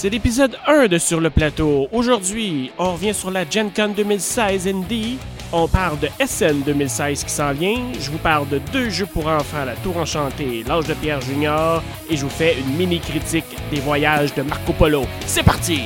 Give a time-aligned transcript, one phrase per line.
[0.00, 1.86] C'est l'épisode 1 de Sur le plateau.
[1.92, 5.18] Aujourd'hui, on revient sur la Gen Con 2016 ND.
[5.52, 7.76] On parle de SN 2016 qui s'en vient.
[8.00, 11.82] Je vous parle de deux jeux pour enfants, La Tour Enchantée, L'Âge de Pierre Junior.
[12.08, 15.04] Et je vous fais une mini critique des voyages de Marco Polo.
[15.26, 15.82] C'est parti!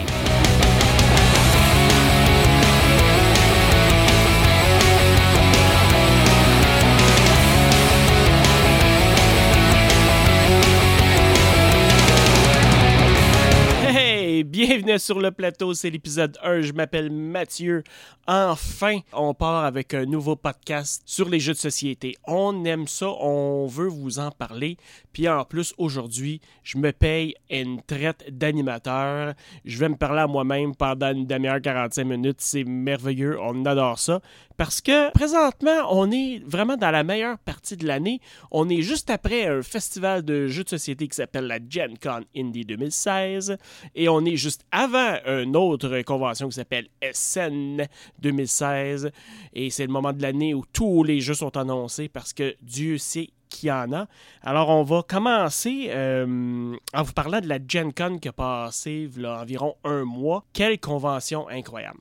[14.54, 17.82] Bienvenue sur le plateau, c'est l'épisode 1, je m'appelle Mathieu.
[18.28, 22.14] Enfin, on part avec un nouveau podcast sur les jeux de société.
[22.24, 24.76] On aime ça, on veut vous en parler.
[25.12, 29.34] Puis en plus, aujourd'hui, je me paye une traite d'animateur.
[29.64, 32.40] Je vais me parler à moi-même pendant une demi-heure, 45 minutes.
[32.40, 34.20] C'est merveilleux, on adore ça.
[34.56, 38.20] Parce que présentement, on est vraiment dans la meilleure partie de l'année.
[38.52, 42.20] On est juste après un festival de jeux de société qui s'appelle la Gen Con
[42.36, 43.56] Indie 2016.
[43.96, 47.86] Et on est juste avant une autre convention qui s'appelle SN
[48.20, 49.10] 2016.
[49.54, 52.98] Et c'est le moment de l'année où tous les jeux sont annoncés parce que Dieu
[52.98, 54.06] sait qu'il y en a.
[54.42, 59.10] Alors, on va commencer euh, en vous parlant de la Gen Con qui a passé
[59.16, 60.44] là, environ un mois.
[60.52, 61.98] Quelle convention incroyable!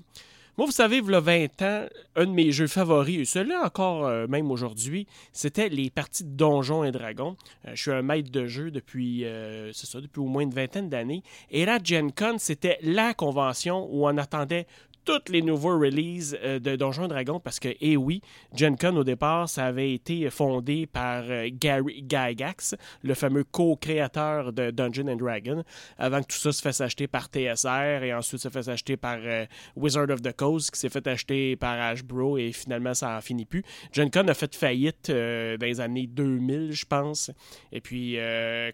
[0.56, 3.64] Moi, vous savez, il y a 20 ans, un de mes jeux favoris, et celui-là
[3.66, 7.36] encore euh, même aujourd'hui, c'était les parties de Donjons et Dragons.
[7.66, 10.90] Euh, je suis un maître de jeu depuis, euh, c'est depuis au moins une vingtaine
[10.90, 11.24] d'années.
[11.50, 14.68] Et la Gen Con, c'était la convention où on attendait
[15.06, 18.22] toutes les nouveaux releases euh, de Donjons Dragons parce que, eh oui,
[18.54, 24.54] Gen Con au départ, ça avait été fondé par euh, Gary Gygax, le fameux co-créateur
[24.54, 25.64] de Dungeons and Dragons,
[25.98, 29.18] avant que tout ça se fasse acheter par TSR et ensuite se fasse acheter par
[29.24, 33.22] euh, Wizard of the Coast qui s'est fait acheter par Ashbro et finalement ça en
[33.22, 33.64] finit plus.
[33.92, 37.31] Gen Con a fait faillite dans les années 2000, je pense.
[37.72, 38.18] Et puis,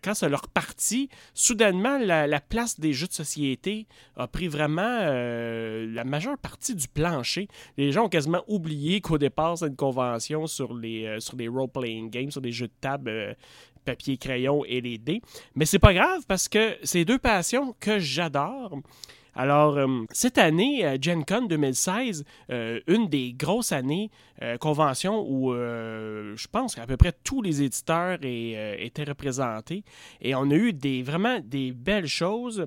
[0.03, 5.00] quand ça leur parti, soudainement, la, la, place des jeux de société a pris vraiment
[5.00, 7.48] la majeure partie du plancher.
[7.78, 11.47] Les gens ont quasiment oublié qu'au départ, c'est une convention sur les, euh, sur les
[11.47, 13.09] role-playing games, sur des jeux de table.
[13.09, 13.34] Euh,
[13.85, 15.22] papier, crayon et les dés.
[15.56, 18.78] Mais c'est pas grave parce que c'est deux passions que j'adore.
[19.39, 24.11] Alors, euh, cette année, euh, Gen Con 2016, euh, une des grosses années,
[24.61, 29.83] convention où je pense qu'à peu près tous les éditeurs étaient représentés.
[30.22, 32.66] Et on a eu des, vraiment des belles choses.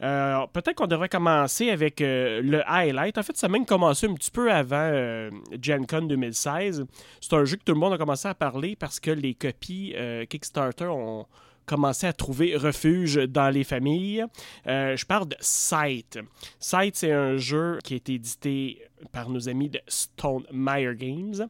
[0.00, 3.16] Peut-être qu'on devrait commencer avec le highlight.
[3.16, 5.30] En fait, ça a même commencé un petit peu avant
[5.62, 6.84] Gen Con 2016.
[7.22, 9.94] C'est un jeu que tout le monde a commencé à parler parce que les copies
[10.28, 11.24] Kickstarter ont
[11.66, 14.24] commencer à trouver refuge dans les familles.
[14.66, 16.18] Euh, je parle de Sight.
[16.58, 18.82] Sight, c'est un jeu qui été édité
[19.12, 21.48] par nos amis de Stone Meyer Games.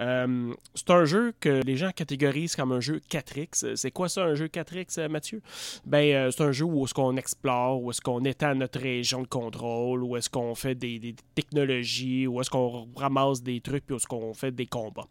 [0.00, 3.74] Euh, c'est un jeu que les gens catégorisent comme un jeu 4X.
[3.74, 5.42] C'est quoi ça, un jeu 4X, Mathieu?
[5.84, 9.22] Ben, euh, c'est un jeu où est-ce qu'on explore, où est-ce qu'on étend notre région
[9.22, 13.86] de contrôle, où est-ce qu'on fait des, des, technologies, où est-ce qu'on ramasse des trucs,
[13.86, 15.08] puis où est-ce qu'on fait des combats.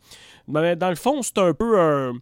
[0.48, 2.14] Mais dans le fond, c'est un peu un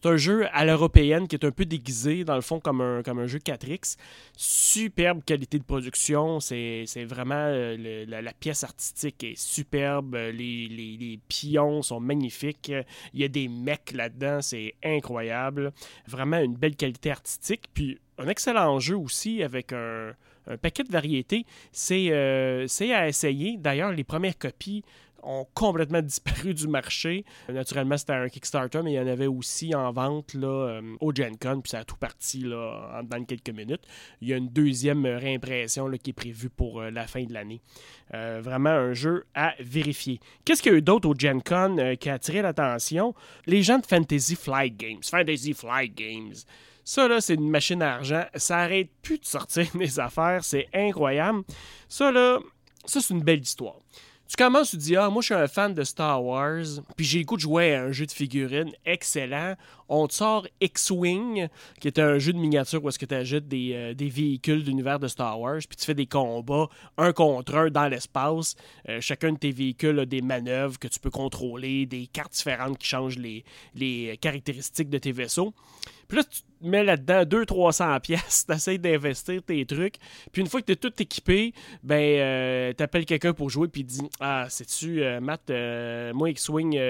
[0.00, 3.26] c'est un jeu à l'européenne qui est un peu déguisé, dans le fond, comme un,
[3.26, 3.96] jeu 4X.
[4.36, 6.40] Superbe qualité de production.
[6.40, 7.34] C'est vraiment.
[7.34, 10.14] Euh, la, pièce artistique est superbe.
[10.14, 12.72] Les, les, pions sont magnifiques.
[13.12, 14.40] Il y a des mecs là-dedans.
[14.40, 15.72] C'est incroyable.
[16.06, 17.64] Vraiment une belle qualité artistique.
[17.74, 20.14] Puis un excellent jeu aussi avec un,
[20.62, 21.44] paquet de variétés.
[21.90, 23.56] Euh, c'est à essayer.
[23.56, 24.82] D'ailleurs, les premières copies
[25.22, 27.24] ont complètement disparu du marché.
[27.48, 31.14] Naturellement, c'était un Kickstarter, mais il y en avait aussi en vente là, euh, au
[31.14, 33.82] Gen Con, puis ça a tout parti là, quelques minutes.
[34.20, 37.32] Il y a une deuxième réimpression là, qui est prévue pour euh, la fin de
[37.32, 37.60] l'année.
[38.14, 40.20] Euh, vraiment un jeu à vérifier.
[40.44, 43.14] Qu'est-ce qu'il y a eu d'autre au Gen Con qui a attiré l'attention?
[43.46, 45.02] Les gens de Fantasy Flight Games.
[45.02, 46.34] Fantasy Flight Games.
[46.84, 48.24] Ça, là, c'est une machine à argent.
[48.34, 50.42] Ça arrête plus de sortir des affaires.
[50.42, 51.42] C'est incroyable.
[51.88, 52.40] Ça, là,
[52.84, 53.76] ça, c'est une belle histoire
[54.30, 56.62] tu commences, tu dis, ah, moi, je suis un fan de Star Wars,
[56.96, 59.56] puis j'ai le goût de jouer à un jeu de figurines excellent.
[59.88, 61.48] On te sort X-Wing,
[61.80, 64.62] qui est un jeu de miniature où est-ce que tu ajoutes des, euh, des véhicules
[64.62, 68.54] d'univers de Star Wars, puis tu fais des combats un contre un dans l'espace.
[68.88, 72.78] Euh, chacun de tes véhicules a des manœuvres que tu peux contrôler, des cartes différentes
[72.78, 73.44] qui changent les,
[73.74, 75.52] les caractéristiques de tes vaisseaux.
[76.10, 79.94] Puis là, tu mets là-dedans 200-300 pièces, t'essayes d'investir tes trucs.
[80.32, 81.54] Puis une fois que t'es tout équipé,
[81.84, 86.80] ben, euh, t'appelles quelqu'un pour jouer, puis dit Ah, sais-tu, euh, Matt, euh, moi, X-Wing,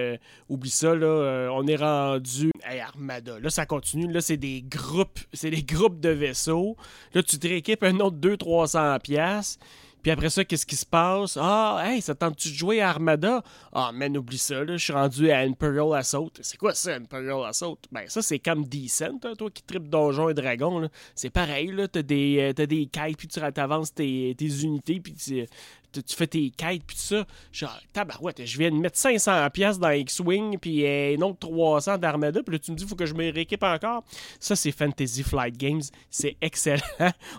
[0.49, 2.51] oublie ça, là, on est rendu.
[2.65, 4.11] Hey, Armada, là, ça continue.
[4.11, 6.77] Là, c'est des groupes, c'est des groupes de vaisseaux.
[7.13, 9.59] Là, tu te rééquipes un autre 200-300 pièces.
[10.03, 11.37] Puis après ça, qu'est-ce qui se passe?
[11.41, 13.43] Ah, hey, ça tente-tu de jouer à Armada?
[13.73, 16.31] Ah, man, oublie ça, là, je suis rendu à Imperial Assault.
[16.41, 17.79] C'est quoi ça, Imperial Assault?
[17.93, 20.89] Ben, ça, c'est comme Decent, hein, toi qui tripes Donjons et Dragons.
[21.15, 25.15] C'est pareil, là, t'as des, euh, des quêtes, puis tu avances tes, tes unités, puis
[25.93, 27.25] tu, fais tes quêtes, puis tout ça.
[27.53, 32.55] Genre, tabarouette, je viens de mettre 500$ dans X-Wing, puis un autre 300 d'Armada, puis
[32.55, 34.05] là, tu me dis, faut que je me rééquipe encore.
[34.39, 35.83] Ça, c'est Fantasy Flight Games.
[36.11, 36.83] C'est excellent.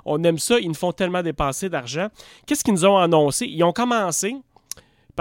[0.06, 0.60] On aime ça.
[0.60, 2.08] Ils nous font tellement dépenser d'argent.
[2.46, 3.46] Qu'est-ce qu'ils nous ont annoncé?
[3.48, 4.36] Ils ont commencé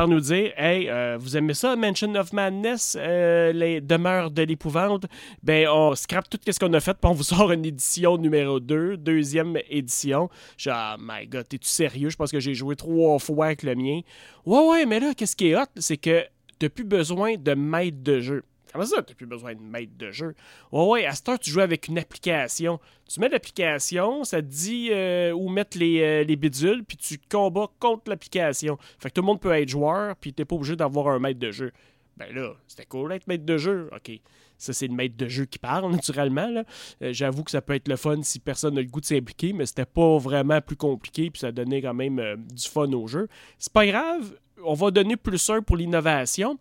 [0.06, 5.06] nous dire Hey, euh, vous aimez ça, Mansion of Madness, euh, les demeures de l'épouvante?
[5.43, 8.61] Ben, on scrape tout ce qu'on a fait, puis on vous sort une édition numéro
[8.61, 10.29] 2, deuxième édition.
[10.56, 12.11] Je ah, my god, t'es-tu sérieux?
[12.11, 14.00] Je pense que j'ai joué trois fois avec le mien.
[14.47, 15.67] Ouais, ouais, mais là, qu'est-ce qui est hot?
[15.76, 16.25] C'est que
[16.58, 18.44] t'as plus besoin de maître de jeu.
[18.72, 20.34] Comment ça, t'as plus besoin de maître de jeu?
[20.70, 22.78] Ouais, ouais, à cette heure, tu joues avec une application.
[23.08, 27.19] Tu mets l'application, ça te dit euh, où mettre les, euh, les bidules, puis tu
[27.28, 28.78] combats contre l'application.
[28.99, 31.40] Fait que tout le monde peut être joueur, puis t'es pas obligé d'avoir un maître
[31.40, 31.72] de jeu.
[32.17, 33.88] Ben là, c'était cool d'être maître de jeu.
[33.93, 34.12] OK.
[34.56, 36.62] Ça, c'est le maître de jeu qui parle, naturellement.
[37.02, 39.52] Euh, j'avoue que ça peut être le fun si personne n'a le goût de s'impliquer,
[39.52, 43.26] mais c'était pas vraiment plus compliqué, puis ça donnait quand même du fun au jeu.
[43.58, 44.32] C'est pas grave,
[44.64, 46.58] on va donner plus un pour l'innovation.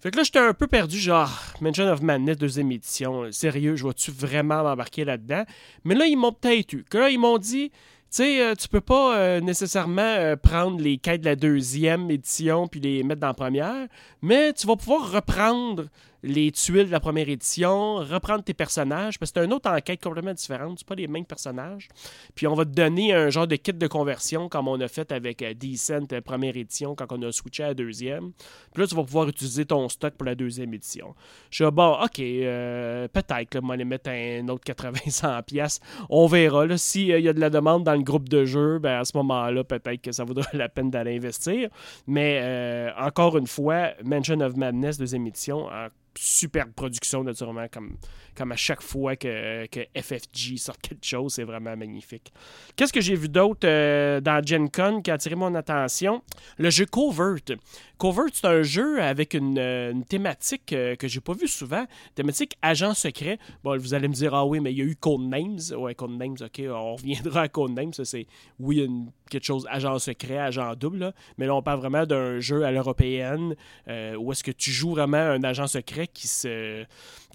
[0.00, 1.30] Fait que là, j'étais un peu perdu, genre,
[1.60, 3.30] Mention of Madness, deuxième édition.
[3.32, 5.44] Sérieux, je vais-tu vraiment m'embarquer là-dedans?
[5.84, 6.84] Mais là, ils m'ont peut-être eu.
[6.88, 7.76] Que là, ils m'ont dit, tu
[8.08, 12.66] sais, euh, tu peux pas euh, nécessairement euh, prendre les quêtes de la deuxième édition
[12.66, 13.88] puis les mettre dans la première,
[14.22, 15.84] mais tu vas pouvoir reprendre
[16.22, 20.02] les tuiles de la première édition, reprendre tes personnages, parce que c'est une autre enquête
[20.02, 21.88] complètement différente, c'est pas les mêmes personnages.
[22.34, 25.12] Puis on va te donner un genre de kit de conversion comme on a fait
[25.12, 28.32] avec euh, Decent euh, première édition quand on a switché à la deuxième.
[28.72, 31.14] Puis là, tu vas pouvoir utiliser ton stock pour la deuxième édition.
[31.50, 35.80] Je suis bon, ok, euh, peut-être, on va aller mettre un autre 80-100 pièces.
[36.08, 36.60] On verra.
[36.76, 39.64] S'il y a de la demande dans le groupe de jeu, ben à ce moment-là,
[39.64, 41.70] peut-être que ça vaudra la peine d'aller investir.
[42.06, 45.68] Mais encore une fois, Mansion of Madness, deuxième édition,
[46.18, 47.96] superbe production, naturellement, comme,
[48.36, 52.32] comme à chaque fois que, que FFG sort quelque chose, c'est vraiment magnifique.
[52.76, 56.22] Qu'est-ce que j'ai vu d'autre euh, dans Gen Con qui a attiré mon attention?
[56.58, 57.58] Le jeu Covert.
[57.98, 61.84] Covert, c'est un jeu avec une, euh, thématique euh, que j'ai pas vu souvent,
[62.14, 63.38] thématique agent secret.
[63.62, 65.76] Bon, vous allez me dire, ah oui, mais il y a eu Codenames.
[65.76, 67.92] Ouais, Codenames, ok, on reviendra à Codenames.
[67.92, 68.26] Ça, c'est,
[68.58, 68.88] oui,
[69.30, 73.54] quelque chose agent secret, agent double, mais là, on parle vraiment d'un jeu à l'européenne
[73.86, 76.84] où est-ce que tu joues vraiment un agent secret qui se,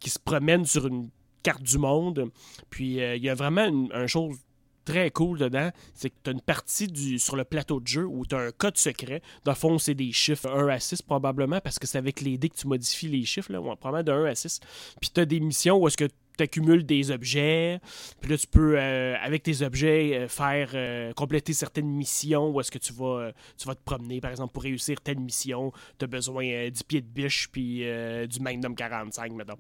[0.02, 1.10] qui se promène sur une
[1.44, 2.30] carte du monde.
[2.70, 4.38] Puis euh, il y a vraiment une, chose
[4.84, 8.06] très cool dedans, c'est que tu as une partie du, sur le plateau de jeu
[8.06, 9.22] où tu as un code secret.
[9.44, 12.38] Dans le fond, c'est des chiffres 1 à 6 probablement, parce que c'est avec les
[12.38, 14.60] dés que tu modifies les chiffres, là, probablement de 1 à 6.
[15.02, 16.08] Puis tu as des missions où est-ce que
[16.42, 17.80] accumules des objets.
[18.22, 22.60] Puis là, tu peux, euh, avec tes objets, euh, faire euh, compléter certaines missions où
[22.60, 24.22] est-ce que tu vas, te promener.
[24.22, 27.84] Par exemple, pour réussir telle mission, tu as besoin du pied de biche puis
[28.28, 29.58] du Magnum 45, mettons.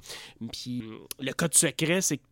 [0.51, 0.83] Puis
[1.19, 2.23] le code secret, c'est que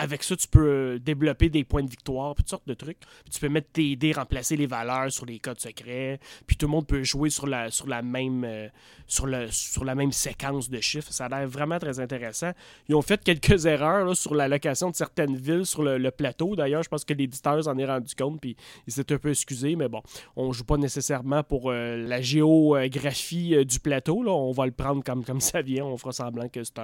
[0.00, 2.96] avec ça, tu peux euh, développer des points de victoire, toutes sortes de trucs.
[3.30, 6.18] tu peux mettre tes dés, remplacer les valeurs sur les codes secrets.
[6.46, 8.68] Puis tout le monde peut jouer sur la, sur la, même, euh,
[9.06, 11.12] sur le, sur la même séquence de chiffres.
[11.12, 12.52] Ça a l'air vraiment très intéressant.
[12.88, 16.56] Ils ont fait quelques erreurs sur la location de certaines villes sur le, plateau.
[16.56, 18.40] D'ailleurs, je pense que l'éditeur s'en est rendu compte.
[18.40, 18.56] Puis
[18.86, 19.76] il s'est un peu excusé.
[19.76, 20.00] Mais bon,
[20.34, 24.22] on joue pas nécessairement pour euh, la géographie du plateau.
[24.22, 24.32] Là.
[24.32, 25.84] On va le prendre comme, comme ça vient.
[25.84, 26.80] On fera semblant que c'est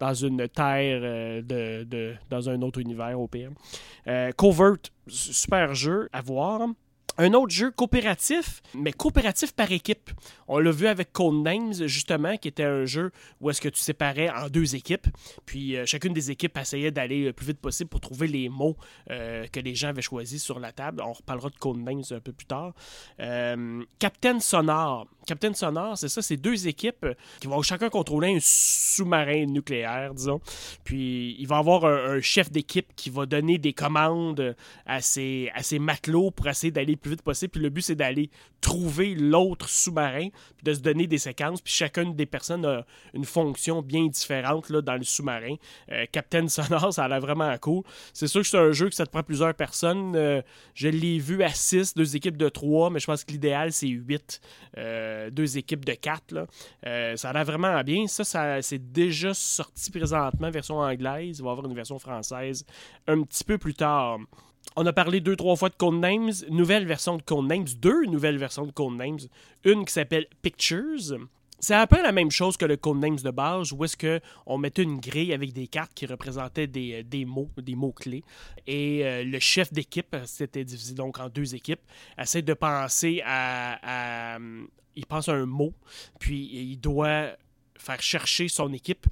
[0.00, 1.00] dans une terre
[1.44, 3.50] de, de dans un autre univers au pire.
[4.06, 6.68] Euh, Covert, super jeu à voir.
[7.20, 10.12] Un autre jeu coopératif, mais coopératif par équipe.
[10.46, 13.10] On l'a vu avec Codenames, justement, qui était un jeu
[13.40, 15.08] où est-ce que tu séparais en deux équipes.
[15.44, 18.76] Puis euh, chacune des équipes essayait d'aller le plus vite possible pour trouver les mots
[19.10, 21.02] euh, que les gens avaient choisis sur la table.
[21.04, 22.72] On reparlera de Codenames un peu plus tard.
[23.18, 25.08] Euh, Captain Sonore.
[25.26, 27.04] Captain Sonore, c'est ça, c'est deux équipes
[27.40, 30.40] qui vont chacun contrôler un sous-marin nucléaire, disons.
[30.84, 34.56] Puis il va avoir un, chef d'équipe qui va donner des commandes
[34.86, 37.50] à ses, à ses matelots pour essayer d'aller plus vite possible.
[37.50, 41.60] Puis le but, c'est d'aller trouver l'autre sous-marin, puis de se donner des séquences.
[41.60, 42.84] Puis chacune des personnes a
[43.14, 45.54] une fonction bien différente là, dans le sous-marin.
[45.90, 47.82] Euh, Captain Sonore, ça a l'air vraiment cool.
[48.12, 50.14] C'est sûr que c'est un jeu que ça te prend plusieurs personnes.
[50.16, 50.42] Euh,
[50.74, 53.88] je l'ai vu à 6, deux équipes de 3, mais je pense que l'idéal, c'est
[53.88, 54.40] 8,
[54.76, 56.46] euh, deux équipes de 4.
[57.16, 58.06] ça a l'air vraiment bien.
[58.06, 61.38] Ça, ça c'est déjà sorti présentement, version anglaise.
[61.38, 62.64] Il va y avoir une version française
[63.06, 64.18] un petit peu plus tard.
[64.76, 66.32] On a parlé deux, trois fois de Codenames.
[66.50, 67.66] Nouvelle version de Codenames.
[67.80, 69.18] Deux nouvelles versions de Codenames.
[69.64, 71.18] Une qui s'appelle Pictures
[71.58, 74.84] C'est un peu la même chose que le Codenames de base, où est-ce qu'on mettait
[74.84, 78.22] une grille avec des cartes qui représentaient des, des mots, des mots-clés.
[78.66, 81.80] Et euh, le chef d'équipe, c'était divisé donc en deux équipes,
[82.16, 84.38] essaie de penser à, à
[84.98, 85.72] il pense à un mot,
[86.18, 87.30] puis il doit
[87.78, 89.06] faire chercher son équipe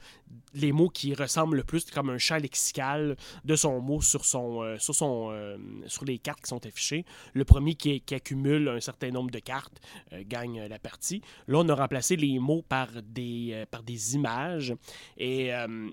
[0.54, 4.62] les mots qui ressemblent le plus comme un champ lexical de son mot sur, son,
[4.62, 5.56] euh, sur, son, euh,
[5.86, 7.04] sur les cartes qui sont affichées.
[7.34, 9.80] Le premier qui, accumule un certain nombre de cartes
[10.12, 11.20] euh, gagne la partie.
[11.46, 14.74] Là, on a remplacé les mots par des, par des images.
[15.18, 15.50] Et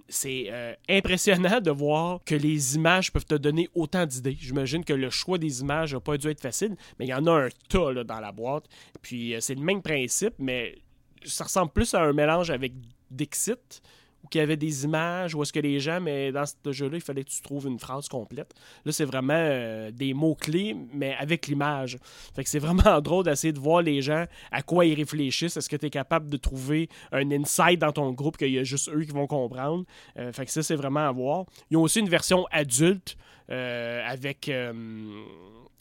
[0.07, 4.37] c'est impressionnant de voir que les images peuvent te donner autant d'idées.
[4.39, 7.25] J'imagine que le choix des images n'a pas dû être facile, mais il y en
[7.27, 8.65] a un tas dans la boîte.
[9.01, 10.82] Puis c'est le même principe, mais
[11.25, 12.73] ça ressemble plus à un mélange avec
[13.11, 13.81] Dixit,
[14.23, 16.95] où il y avait des images, où est-ce que les gens, mais dans ce jeu-là,
[16.95, 18.53] il fallait que tu trouves une phrase complète.
[18.85, 21.97] Là, c'est vraiment euh, des mots-clés, mais avec l'image.
[22.33, 25.57] Fait que c'est vraiment drôle d'essayer de voir les gens à quoi ils réfléchissent.
[25.57, 28.63] Est-ce que tu es capable de trouver un insight dans ton groupe qu'il y a
[28.63, 29.83] juste eux qui vont comprendre?
[30.17, 31.45] Euh, fait que ça, c'est vraiment à voir.
[31.69, 33.17] Ils ont aussi une version adulte
[33.49, 34.49] euh, avec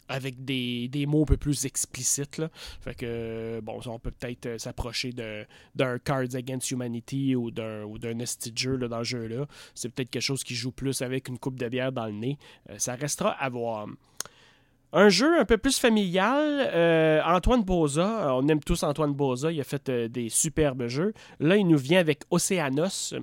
[0.09, 2.39] avec des, mots un peu plus explicites.
[2.39, 2.51] Là.
[2.81, 5.13] Fait que, bon, on peut peut-être euh, s'approcher
[5.75, 7.87] d'un Cards Against Humanity ou d'un
[8.57, 9.47] jeu dans le jeu-là.
[9.75, 12.39] C'est peut-être quelque chose qui joue plus avec une coupe de bière dans le nez.
[12.71, 13.87] Euh, ça restera à voir.
[14.95, 19.59] Un jeu un peu plus familial, euh, Antoine Boza, on aime tous Antoine Boza, il
[19.59, 21.15] a fait des superbes jeux.
[21.41, 23.15] Là, il nous vient avec Océanos.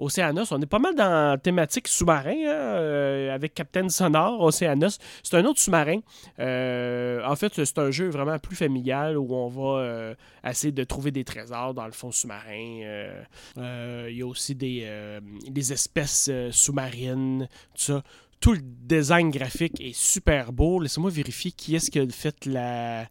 [0.00, 4.98] Océanos, on est pas mal dans la thématique sous-marin hein, euh, avec Captain Sonore, Océanos.
[5.22, 6.00] C'est un autre sous-marin.
[6.38, 10.84] Euh, en fait, c'est un jeu vraiment plus familial où on va euh, essayer de
[10.84, 13.20] trouver des trésors dans le fond sous-marin.
[13.56, 18.02] Il y a aussi des espèces sous-marines, tout ça
[18.40, 20.80] tout le design graphique est super beau.
[20.80, 23.06] Laissez-moi vérifier qui est-ce qui a fait la,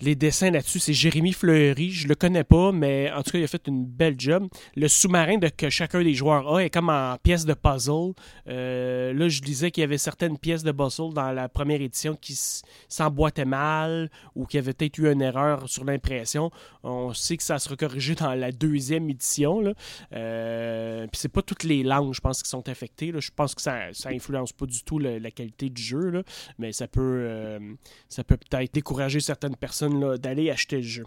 [0.00, 1.90] les dessins là-dessus, c'est Jérémy Fleury.
[1.90, 4.48] Je le connais pas, mais en tout cas, il a fait une belle job.
[4.76, 8.12] Le sous-marin que chacun des joueurs a est comme en pièces de puzzle.
[8.48, 12.16] Euh, là, je disais qu'il y avait certaines pièces de puzzle dans la première édition
[12.16, 12.38] qui
[12.88, 16.50] s'emboîtaient mal ou qui avaient peut-être eu une erreur sur l'impression.
[16.82, 19.62] On sait que ça sera corrigé dans la deuxième édition.
[20.12, 23.12] Euh, Puis c'est pas toutes les langues, je pense, qui sont affectées.
[23.18, 26.22] Je pense que ça, ça influence pas du tout la qualité du jeu,
[26.58, 27.58] mais ça peut, euh,
[28.08, 31.04] ça peut peut-être décourager certaines personnes d'aller acheter le jeu.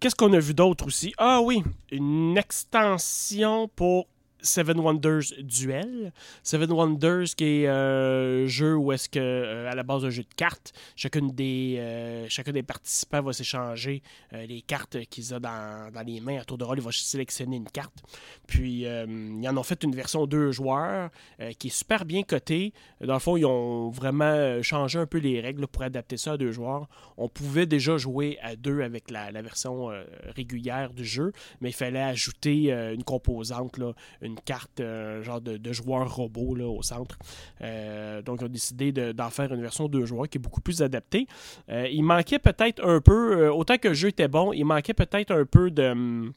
[0.00, 1.14] Qu'est-ce qu'on a vu d'autre aussi?
[1.18, 4.06] Ah oui, une extension pour
[4.42, 6.12] Seven Wonders Duel.
[6.42, 10.10] Seven Wonders qui est un euh, jeu où est-ce que euh, à la base d'un
[10.10, 10.72] jeu de cartes,
[11.04, 16.40] euh, chacun des participants va s'échanger les cartes qu'ils ont dans, dans, les mains.
[16.40, 18.02] À tour de rôle, il va sélectionner une carte.
[18.46, 21.10] Puis ils en ont fait une version deux joueurs
[21.58, 22.72] qui est super bien cotée.
[23.00, 26.36] Dans le fond, ils ont vraiment changé un peu les règles pour adapter ça à
[26.36, 26.88] deux joueurs.
[27.16, 29.90] On pouvait déjà jouer à deux avec la, la version
[30.34, 35.72] régulière du jeu, mais il fallait ajouter une composante, là, une carte, euh, genre de,
[35.72, 37.18] joueur robot au centre.
[37.62, 40.82] Euh, donc, on a décidé d'en faire une version de joueurs qui est beaucoup plus
[40.82, 41.26] adaptée.
[41.68, 45.30] Euh, il manquait peut-être un peu, autant que le jeu était bon, il manquait peut-être
[45.30, 46.32] un peu de hum,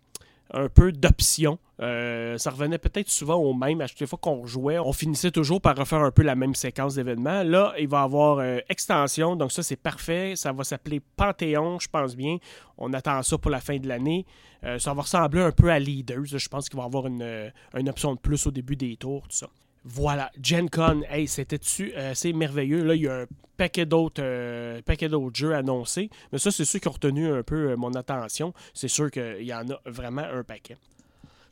[0.53, 1.57] un peu d'options.
[1.79, 3.81] ça revenait peut-être souvent au même.
[3.81, 6.95] À chaque fois qu'on jouait, on finissait toujours par refaire un peu la même séquence
[6.95, 7.43] d'événements.
[7.43, 10.33] Là, il va y avoir extension, donc ça c'est parfait.
[10.35, 12.37] Ça va s'appeler Panthéon, je pense bien.
[12.77, 14.25] On attend ça pour la fin de l'année.
[14.65, 16.25] Euh, ça va ressembler un peu à Leaders.
[16.25, 19.27] Je pense qu'il va y avoir euh, une, option de plus au début des tours,
[19.27, 19.47] tout ça.
[19.87, 22.83] Voilà, Gen Con, hey, c'était-tu c'est merveilleux.
[22.83, 23.25] Là, il y a un
[23.55, 26.09] paquet d'autres euh, d'autres jeux annoncés.
[26.31, 28.51] Mais ça, c'est ceux qui ont retenu un peu mon attention.
[28.73, 30.75] C'est sûr qu'il y en a vraiment un paquet.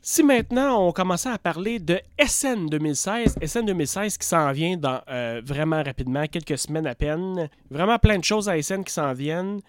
[0.05, 5.01] Si maintenant on commençait à parler de SN 2016, SN 2016 qui s'en vient dans
[5.45, 7.49] vraiment rapidement, quelques semaines à peine.
[7.69, 9.61] Vraiment plein de choses à SN qui s'en viennent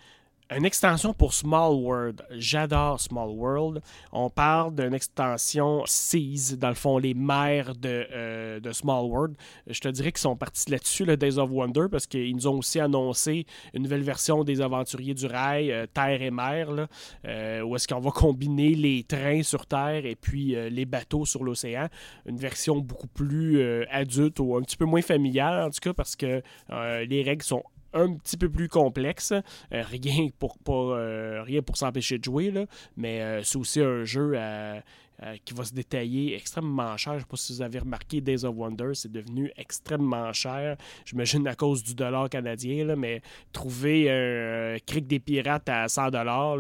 [0.51, 2.23] une extension pour Small World.
[2.31, 3.83] J'adore Small World.
[4.13, 9.37] On parle d'une extension Seas, dans le fond, les mères de, euh, de Small World.
[9.67, 12.59] Je te dirais qu'ils sont partis là-dessus, le Days of Wonder, parce qu'ils nous ont
[12.59, 16.89] aussi annoncé une nouvelle version des Aventuriers du Rail, euh, Terre et Mer,
[17.27, 21.43] euh, où est-ce qu'on va combiner les trains sur Terre et puis les bateaux sur
[21.43, 21.89] l'océan.
[22.27, 26.17] Une version beaucoup plus adulte ou un petit peu moins familiale, en tout cas, parce
[26.17, 27.63] que les règles sont
[27.95, 29.33] un petit peu plus complexe.
[29.33, 30.59] Euh, rien pour
[30.93, 34.35] euh, rien pour s'empêcher de jouer, là, mais euh, c'est aussi un jeu
[35.23, 37.13] euh, qui va se détailler extrêmement cher.
[37.13, 40.77] Je ne sais pas si vous avez remarqué, Days of Wonder, c'est devenu extrêmement cher.
[41.05, 46.57] J'imagine à cause du dollar canadien, mais trouver un cric des pirates à 100 dollars,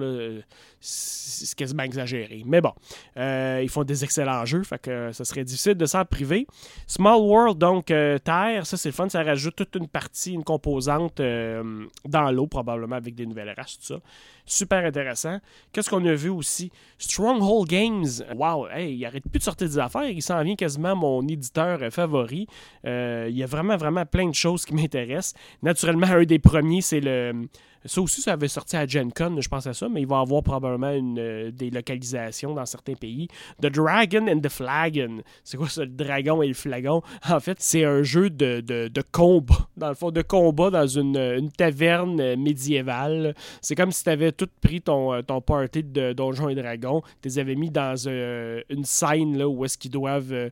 [0.78, 2.44] c'est quasiment exagéré.
[2.46, 2.72] Mais bon,
[3.16, 6.46] euh, ils font des excellents jeux, fait que ça serait difficile de s'en priver.
[6.86, 10.44] Small World, donc euh, Terre, ça c'est le fun, ça rajoute toute une partie, une
[10.44, 14.00] composante dans l'eau, probablement avec des nouvelles races, tout ça.
[14.46, 15.38] Super intéressant.
[15.72, 16.70] Qu'est-ce qu'on a vu aussi?
[16.98, 18.06] Stronghold Games.
[18.36, 20.08] Wow, hey, il arrête plus de sortir des affaires.
[20.08, 22.46] Il s'en vient quasiment mon éditeur favori.
[22.86, 25.34] Euh, il y a vraiment, vraiment plein de choses qui m'intéressent.
[25.62, 27.48] Naturellement, un des premiers, c'est le
[27.84, 30.20] ça aussi, ça avait sorti à Gen Con, je pense à ça, mais il va
[30.20, 33.28] avoir probablement une, euh, des localisations dans certains pays.
[33.60, 35.22] The Dragon and the Flagon.
[35.42, 37.02] C'est quoi ça, le dragon et le flagon?
[37.34, 40.86] En fait, c'est un jeu de, de, de, combat, dans le fond, de combat dans
[40.86, 43.34] une, une taverne médiévale.
[43.60, 47.02] C'est comme si tu avais tout pris ton, euh, ton party de Donjons et Dragons,
[47.22, 50.50] tu les avais mis dans euh, une scène là, où est-ce qu'ils doivent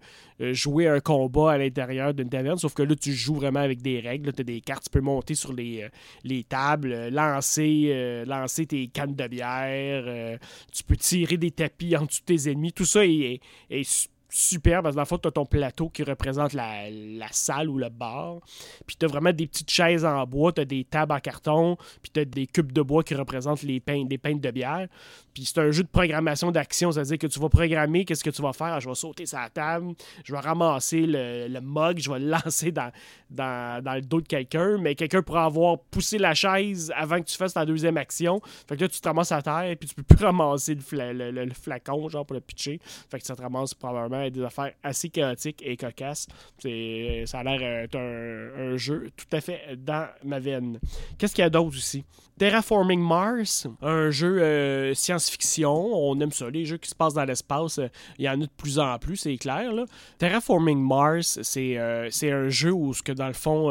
[0.53, 4.01] jouer un combat à l'intérieur d'une taverne, sauf que là, tu joues vraiment avec des
[4.01, 4.33] règles.
[4.33, 5.89] Tu as des cartes, tu peux monter sur les,
[6.25, 10.37] les tables, lancer, euh, lancer tes cannes de bière, euh,
[10.73, 12.73] tu peux tirer des tapis en dessous de tes ennemis.
[12.73, 16.03] Tout ça est, est, super parce que dans le fond, tu as ton plateau qui
[16.03, 16.87] représente la,
[17.31, 18.41] salle ou le bar.
[18.87, 21.77] Puis tu as vraiment des petites chaises en bois, tu as des tables en carton,
[22.03, 24.89] puis tu as des cubes de bois qui représentent les peintes, des peintes de bière.
[25.35, 28.43] Puis c'est un jeu de programmation d'action, c'est-à-dire que tu vas programmer qu'est-ce que tu
[28.43, 28.81] vas faire?
[28.81, 32.31] Je vais sauter sur la table, je vais ramasser le, le mug, je vais le
[32.45, 32.91] lancer dans,
[33.31, 37.27] dans, dans le dos de quelqu'un, mais quelqu'un pourra avoir poussé la chaise avant que
[37.27, 38.41] tu fasses ta deuxième action.
[38.69, 41.51] Fait que là, tu te ramasses à terre, puis tu peux plus ramasser le, le,
[41.55, 42.81] flacon, genre, pour le pitcher.
[43.11, 46.27] Fait que ça te ramasse probablement des affaires assez chaotiques et cocasses.
[46.61, 50.79] Ça a l'air un, un jeu tout à fait dans ma veine.
[51.19, 52.05] Qu'est-ce qu'il y a d'autre aussi?
[52.39, 55.71] Terraforming Mars, un jeu euh, science-fiction.
[55.71, 57.79] On aime ça, les jeux qui se passent dans l'espace.
[57.79, 57.89] Euh,
[58.19, 59.71] il y en a de plus en plus, c'est clair.
[60.19, 63.71] Terraforming Mars, c'est euh, un jeu où, que, dans le fond,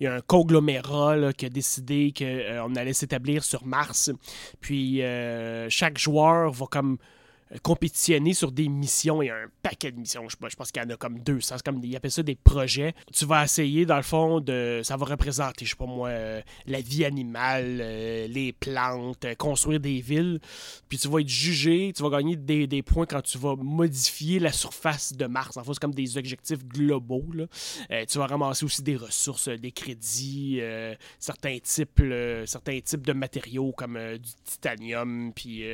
[0.00, 4.10] il y a un conglomérat qui a décidé qu'on allait s'établir sur Mars.
[4.60, 5.00] Puis
[5.68, 6.98] chaque joueur va comme
[7.62, 9.22] compétitionner sur des missions.
[9.22, 10.28] Il y a un paquet de missions.
[10.28, 11.56] Je, je pense qu'il y en a comme 200.
[11.64, 12.94] Comme, ils appellent ça des projets.
[13.12, 14.80] Tu vas essayer, dans le fond, de.
[14.82, 19.34] Ça va représenter, je sais pas moi, euh, la vie animale, euh, les plantes, euh,
[19.34, 20.40] construire des villes.
[20.88, 24.38] Puis tu vas être jugé, tu vas gagner des, des points quand tu vas modifier
[24.38, 25.56] la surface de Mars.
[25.56, 27.24] En fait, c'est comme des objectifs globaux.
[28.08, 30.60] tu vas ramasser aussi des ressources, des crédits,
[31.18, 32.02] certains, types,
[32.46, 35.32] certains types de matériaux comme du titanium.
[35.34, 35.64] Puis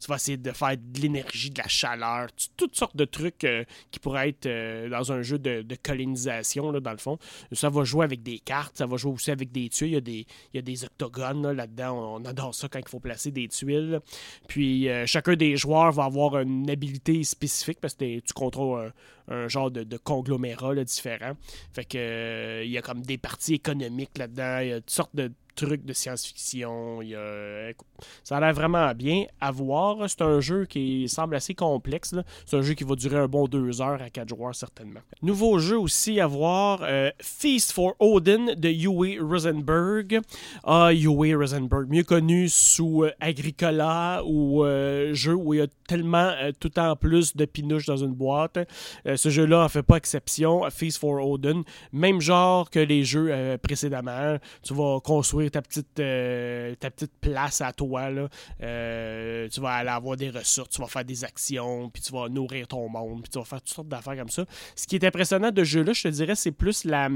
[0.00, 0.82] tu vas essayer de faire de
[1.14, 5.22] l'énergie, de la chaleur, toutes sortes de trucs euh, qui pourraient être euh, dans un
[5.22, 7.18] jeu de, colonisation, là, dans le fond.
[7.52, 10.02] Ça va jouer avec des cartes, ça va jouer aussi avec des tuiles.
[10.06, 12.16] Il y a des, octogones là-dedans.
[12.16, 14.00] on, adore ça quand il faut placer des tuiles.
[14.48, 18.92] Puis euh, chacun des joueurs va avoir une habilité spécifique parce que tu contrôles
[19.28, 21.32] un, genre de, conglomérat différent.
[21.72, 24.58] Fait que il y a comme des parties économiques là-dedans.
[24.60, 27.00] Il y a toutes sortes de trucs de science-fiction.
[28.22, 30.08] Ça a l'air vraiment bien à voir.
[30.08, 32.14] C'est un jeu qui semble assez complexe.
[32.46, 35.00] C'est un jeu qui va durer un bon deux heures à quatre joueurs, certainement.
[35.22, 40.20] Nouveau jeu aussi à voir euh, Feast for Odin de Uwe Rosenberg.
[40.64, 45.66] Ah, Uwe Rosenberg, mieux connu sous euh, Agricola ou euh, jeu où il y a
[45.86, 48.58] tellement tout en plus de pinouches dans une boîte.
[49.04, 50.62] ce jeu-là en fait pas exception.
[50.70, 51.62] Feast for Odin.
[51.92, 54.38] Même genre que les jeux précédemment.
[54.62, 58.10] Tu vas construire ta petite, euh, ta petite place à toi.
[58.10, 58.28] Là.
[58.62, 62.28] Euh, tu vas aller avoir des ressources, tu vas faire des actions, puis tu vas
[62.28, 64.44] nourrir ton monde, puis tu vas faire toutes sortes d'affaires comme ça.
[64.76, 67.08] Ce qui est impressionnant de jeu-là, je te dirais, c'est plus la,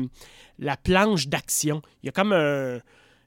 [0.59, 1.83] la planche d'action.
[2.03, 2.81] Il y a comme un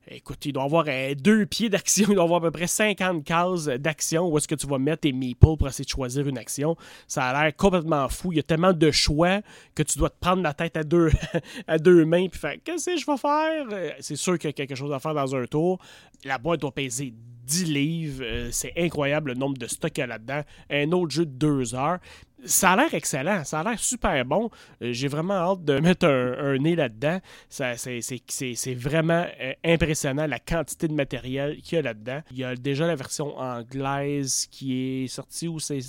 [0.08, 3.24] Écoute, il doit avoir euh, deux pieds d'action, il doit avoir à peu près 50
[3.24, 6.40] cases d'action où est-ce que tu vas mettre tes meeples pour essayer de choisir une
[6.40, 6.76] action.
[7.08, 8.32] Ça a l'air complètement fou.
[8.32, 9.42] Il y a tellement de choix
[9.76, 11.12] que tu dois te prendre la tête à deux,
[11.68, 13.68] à deux mains puis faire Qu'est-ce que je vais faire?
[13.72, 15.80] Euh, C'est sûr qu'il y a quelque chose à faire dans un tour.
[16.26, 17.14] La boîte doit peser
[17.52, 18.24] 10 livres.
[18.24, 20.42] Euh, c'est incroyable le nombre de stocks qu'il y a là-dedans.
[20.70, 22.00] Un autre jeu de 2 heures
[22.44, 24.50] ça a l'air excellent, ça a l'air super bon.
[24.82, 27.20] Euh, j'ai vraiment hâte de mettre un, nez là-dedans.
[27.50, 32.22] C'est vraiment euh, impressionnant la quantité de matériel qu'il y a là-dedans.
[32.32, 35.82] Il y a déjà la version anglaise qui est sortie où c'est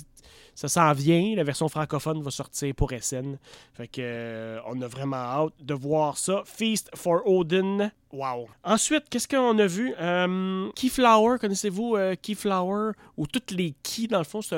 [0.55, 1.35] ça s'en vient.
[1.35, 3.37] La version francophone va sortir pour SN.
[3.73, 6.43] Fait que euh, on a vraiment hâte de voir ça.
[6.45, 7.91] Feast for Odin.
[8.11, 8.47] Wow.
[8.63, 9.93] Ensuite, qu'est-ce qu'on a vu?
[9.99, 12.91] Euh, Keyflower, connaissez-vous euh, Keyflower?
[13.17, 14.55] Ou toutes les keys, dans le fond, c'est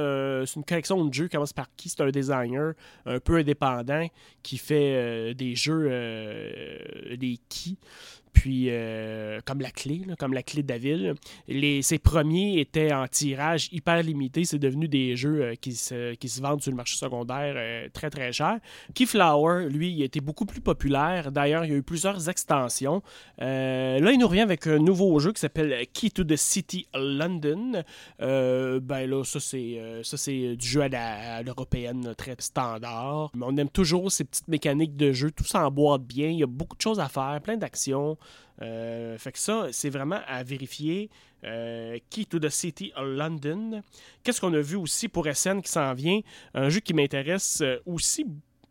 [0.56, 1.90] une collection de jeux qui commence par Key.
[1.90, 2.74] C'est un designer
[3.06, 4.08] un peu indépendant
[4.44, 5.90] qui fait des jeux,
[7.18, 7.78] des keys.
[8.36, 11.16] Puis euh, comme la clé, comme la clé de la ville.
[11.48, 14.44] Les, ces premiers étaient en tirage hyper limité.
[14.44, 18.10] C'est devenu des jeux euh, qui, se, qui se vendent sur le marché secondaire très
[18.10, 18.60] très cher.
[18.94, 21.32] Keyflower, lui, il été beaucoup plus populaire.
[21.32, 23.02] D'ailleurs, il y a eu plusieurs extensions.
[23.40, 27.84] là, il nous revient avec un nouveau jeu qui s'appelle Key to the City London.
[28.20, 33.32] ben là, ça c'est, ça, c'est du jeu à l'européenne très standard.
[33.34, 35.32] Mais on aime toujours ces petites mécaniques de jeu.
[35.32, 36.28] Tout s'emboîte bien.
[36.28, 38.18] Il y a beaucoup de choses à faire, plein d'actions.
[38.62, 41.10] Euh, fait que ça, c'est vraiment à vérifier.
[41.44, 43.82] Euh, Key to the City of London.
[44.24, 46.22] Qu'est-ce qu'on a vu aussi pour SN qui s'en vient?
[46.54, 48.26] Un jeu qui m'intéresse euh, aussi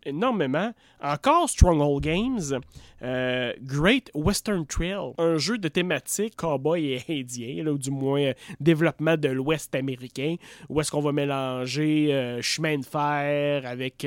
[0.04, 0.72] énormément.
[1.02, 2.60] Encore Stronghold Games,
[3.02, 8.34] euh, Great Western Trail, un jeu de thématique cowboy et indien, ou du moins euh,
[8.60, 10.36] développement de l'Ouest américain,
[10.68, 14.06] où est-ce qu'on va mélanger euh, chemin de fer avec,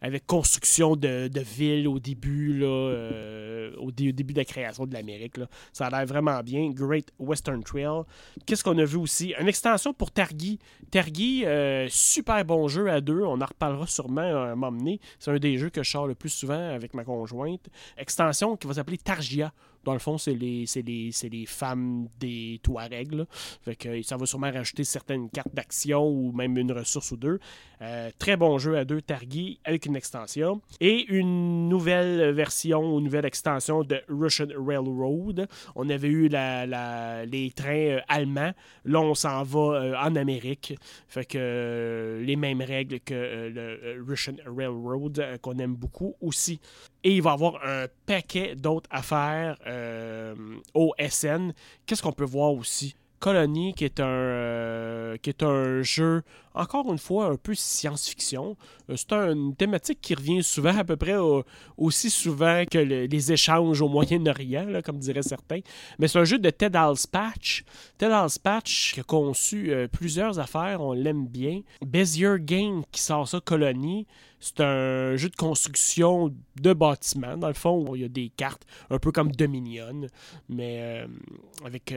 [0.00, 5.36] avec construction de, de villes au début, là, au, début de la création de l'Amérique.
[5.72, 6.70] Ça a l'air vraiment bien.
[6.70, 8.02] Great Western Trail.
[8.46, 9.34] Qu'est-ce qu'on a vu aussi?
[9.40, 10.58] Une extension pour Targi.
[10.90, 11.44] Targi,
[11.88, 13.22] super bon jeu à deux.
[13.22, 15.00] On en reparlera sûrement à un moment donné.
[15.18, 17.68] C'est un des jeux que je sors le plus souvent avec ma conjointe.
[17.96, 19.52] Extension qui va s'appeler Targia.
[19.84, 23.24] Dans le fond, c'est les, les, les, femmes des Touaregs.
[23.62, 27.38] Fait que ça va sûrement rajouter certaines cartes d'action ou même une ressource ou deux.
[27.82, 30.60] Euh, très bon jeu à deux Targi avec une extension.
[30.80, 35.48] Et une nouvelle version ou nouvelle extension de Russian Railroad.
[35.74, 38.52] On avait eu les trains euh, allemands.
[38.84, 40.74] Là, on s'en va euh, en Amérique.
[41.08, 46.60] Fait que les mêmes règles que le Russian Railroad qu'on aime beaucoup aussi.
[47.04, 49.56] Et il va y avoir un paquet d'autres affaires
[50.74, 51.52] au SN.
[51.86, 52.94] Qu'est-ce qu'on peut voir aussi?
[53.22, 58.56] Colony, qui est un, euh, qui est un jeu, encore une fois, un peu science-fiction.
[58.90, 61.14] Euh, c'est une thématique qui revient souvent, à peu près
[61.76, 65.60] aussi souvent que les échanges au Moyen-Orient, comme diraient certains.
[66.00, 67.62] Mais c'est un jeu de Ted Alspatch.
[67.96, 71.60] Ted Alspatch qui a conçu euh, plusieurs affaires, on l'aime bien.
[71.80, 74.08] Bezier Game qui sort ça, Colony.
[74.40, 77.36] C'est un jeu de construction de bâtiments.
[77.36, 80.08] Dans le fond, il y a des cartes, un peu comme Dominion,
[80.48, 81.06] mais
[81.64, 81.94] avec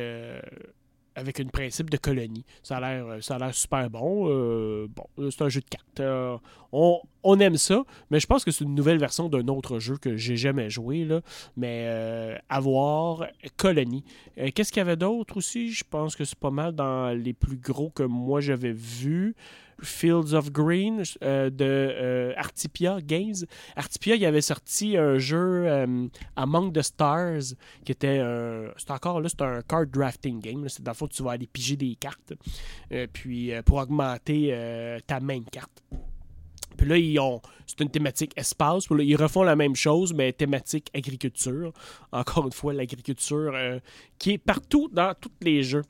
[1.15, 2.45] avec un principe de colonie.
[2.61, 4.29] Ça a l'air, euh, super bon.
[4.29, 6.41] Euh, bon, euh, c'est un jeu de cartes.
[6.71, 9.97] on, on, aime ça, mais je pense que c'est une nouvelle version d'un autre jeu
[9.97, 11.05] que j'ai jamais joué.
[11.05, 11.21] Là.
[11.57, 14.03] Mais avoir Colonie.
[14.53, 15.71] Qu'est-ce qu'il y avait d'autre aussi?
[15.71, 19.35] Je pense que c'est pas mal dans les plus gros que moi j'avais vus.
[19.81, 23.35] Fields of Green euh, de euh, Artipia Games.
[23.75, 28.21] Artipia, il avait sorti un jeu euh, Among the Stars qui était
[28.77, 30.67] c'est encore là, c'est un card drafting game.
[30.69, 32.33] C'est dans le fond, tu vas aller piger des cartes.
[33.13, 35.83] puis pour augmenter ta main carte.
[36.77, 38.87] Puis là, ils ont, c'est une thématique espace.
[38.89, 41.71] Ils refont la même chose, mais thématique agriculture.
[42.11, 43.53] Encore une fois, l'agriculture
[44.19, 45.83] qui est partout dans tous les jeux.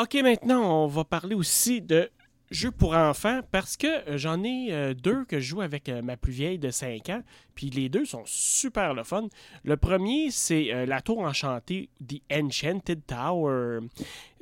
[0.00, 2.08] Ok, maintenant, on va parler aussi de
[2.50, 6.02] jeux pour enfants parce que euh, j'en ai euh, deux que je joue avec euh,
[6.02, 7.22] ma plus vieille de 5 ans.
[7.54, 9.28] Puis les deux sont super le fun.
[9.64, 13.80] Le premier, c'est La Tour Enchantée, The Enchanted Tower.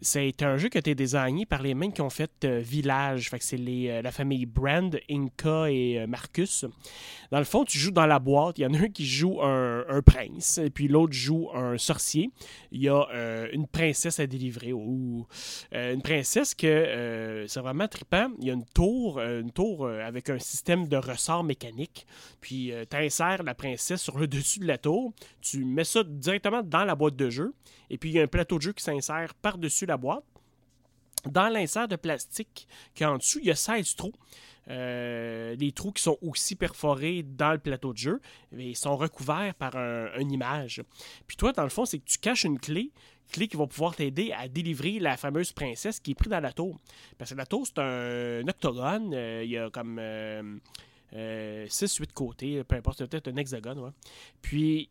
[0.00, 3.30] C'est un jeu qui a été designé par les mêmes qui ont fait Village.
[3.30, 6.64] Fait que c'est la famille Brand, Inca et Marcus.
[7.30, 8.58] Dans le fond, tu joues dans la boîte.
[8.58, 12.30] Il y en a un qui joue un, prince, et puis l'autre joue un sorcier.
[12.72, 13.06] Il y a
[13.52, 14.72] une princesse à délivrer.
[14.72, 15.26] ou
[15.72, 17.86] une princesse que c'est vraiment
[18.38, 22.06] il y a une tour, euh, une tour euh, avec un système de ressort mécanique.
[22.40, 25.12] Puis euh, tu insères la princesse sur le dessus de la tour.
[25.40, 27.54] Tu mets ça directement dans la boîte de jeu.
[27.90, 30.24] Et puis il y a un plateau de jeu qui s'insère par-dessus la boîte.
[31.24, 34.12] Dans l'insert de plastique qui est en dessous, il y a 16 trous.
[34.68, 38.20] des trous qui sont aussi perforés dans le plateau de jeu
[38.56, 39.76] et sont recouverts par
[40.18, 40.82] une image.
[41.26, 42.92] Puis toi, dans le fond, c'est que tu caches une clé
[43.30, 46.52] clé qui va pouvoir t'aider à délivrer la fameuse princesse qui est prise dans la
[46.52, 46.78] tour.
[47.18, 49.12] Parce que la tour, c'est un, octogone.
[49.14, 50.00] Euh, il y a comme 6-8
[51.14, 53.92] euh, euh, côtés, peu importe, peut-être un hexagone.
[54.42, 54.88] Puis,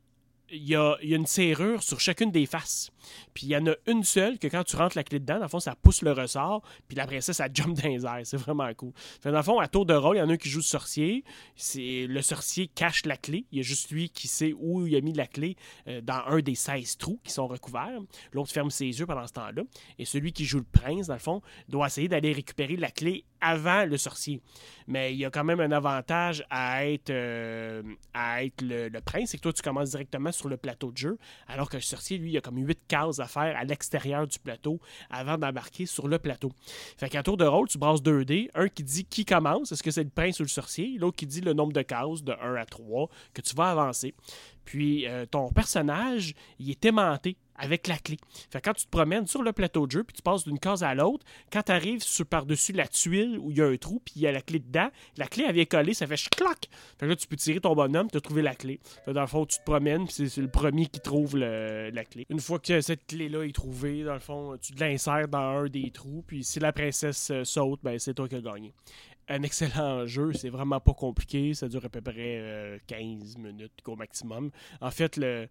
[0.52, 2.92] il y, a, une serrure sur chacune des faces.
[3.34, 5.44] Puis il y en a une seule que quand tu rentres la clé dedans, dans
[5.44, 6.62] le fond, ça pousse le ressort.
[6.88, 8.22] Puis la princesse, ça jump dans les airs.
[8.24, 8.92] C'est vraiment cool.
[9.24, 10.64] Dans le fond, à tour de rôle, il y en a un qui joue le
[10.64, 11.24] sorcier.
[11.76, 13.46] Le sorcier cache la clé.
[13.52, 15.56] Il y a juste lui qui sait où il a mis la clé
[15.88, 18.00] euh, dans un des 16 trous qui sont recouverts.
[18.32, 19.64] L'autre ferme ses yeux pendant ce temps-là.
[19.98, 23.26] Et celui qui joue le prince, dans le fond, doit essayer d'aller récupérer la clé
[23.42, 24.42] avant le sorcier.
[24.88, 29.30] Mais il y a quand même un avantage à être, euh, à être le, prince,
[29.30, 31.17] c'est que toi, tu commences directement sur le plateau de jeu,
[31.48, 34.39] alors que le sorcier, lui, il a comme 8 cases à faire à l'extérieur du
[34.39, 36.52] plateau avant d'embarquer sur le plateau.
[36.98, 39.84] Fait qu'à tour de rôle, tu brasses 2 dés, un qui dit qui commence, est-ce
[39.84, 42.34] que c'est le prince ou le sorcier, l'autre qui dit le nombre de cases de
[42.34, 44.13] 1 à 3 que tu vas avancer.
[44.65, 48.17] Puis euh, ton personnage, il est aimanté avec la clé.
[48.51, 50.84] Fait quand tu te promènes sur le plateau de jeu, puis tu passes d'une case
[50.84, 54.13] à l'autre, quand tu arrives par-dessus la tuile où il y a un trou, puis
[54.17, 56.67] il y a la clé dedans, la clé, elle vient coller, ça fait clac.
[56.99, 58.80] Fait que là, tu peux tirer ton bonhomme, tu as trouvé la clé.
[59.08, 62.25] Dans le fond, tu te promènes, puis c'est le premier qui trouve la clé.
[62.30, 65.91] Une fois que cette clé-là est trouvée, dans le fond, tu l'insères dans un des
[65.91, 68.73] trous, puis si la princesse euh, saute, ben c'est toi qui as gagné
[69.28, 70.34] un excellent jeu.
[70.34, 71.54] C'est vraiment pas compliqué.
[71.54, 74.52] Ça dure à peu près 15 euh, minutes au maximum.
[74.82, 75.48] En fait, le,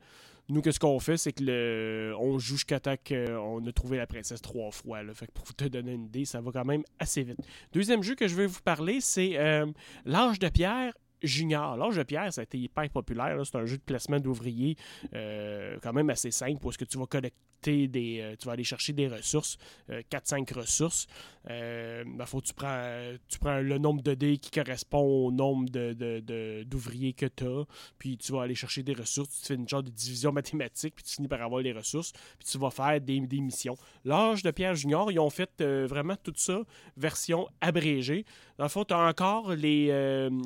[0.49, 4.07] nous, ce qu'on fait, c'est que le, on joue jusqu'à temps qu'on a trouvé la
[4.07, 5.01] princesse trois fois.
[5.15, 7.39] Fait que pour te donner une idée, ça va quand même assez vite.
[7.73, 9.67] Deuxième jeu que je vais vous parler, c'est euh,
[10.05, 11.77] L'Âge de Pierre Junior.
[11.77, 13.39] L'âge de pierre, ça a été hyper populaire.
[13.45, 14.77] C'est un jeu de placement d'ouvriers
[15.15, 18.21] euh, quand même assez simple parce que tu vas collecter des.
[18.21, 19.57] Euh, tu vas aller chercher des ressources,
[19.89, 21.07] 4-5 euh, ressources.
[21.47, 27.15] Ben, faut, tu, prends, tu prends le nombre de dés qui correspond au nombre d'ouvriers
[27.15, 27.65] que tu as.
[27.99, 29.41] Puis tu vas aller chercher des ressources.
[29.41, 30.95] Tu fais une genre de division mathématique.
[30.95, 32.13] Puis tu finis par avoir les ressources.
[32.39, 33.77] Puis tu vas faire des, des missions.
[34.05, 36.63] L'âge de pierre junior, ils ont fait vraiment tout ça
[36.97, 38.25] version abrégée.
[38.57, 39.91] Dans le fond, tu as encore les,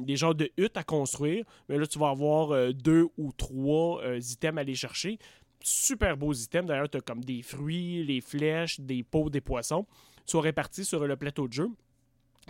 [0.06, 4.02] les genres de huttes à construire, mais là, tu vas avoir euh, deux ou trois
[4.02, 5.18] euh, items à aller chercher.
[5.60, 6.66] Super beaux items.
[6.66, 9.86] D'ailleurs, tu as comme des fruits, les flèches, des pots, des poissons.
[10.32, 11.68] Ils répartis sur le plateau de jeu.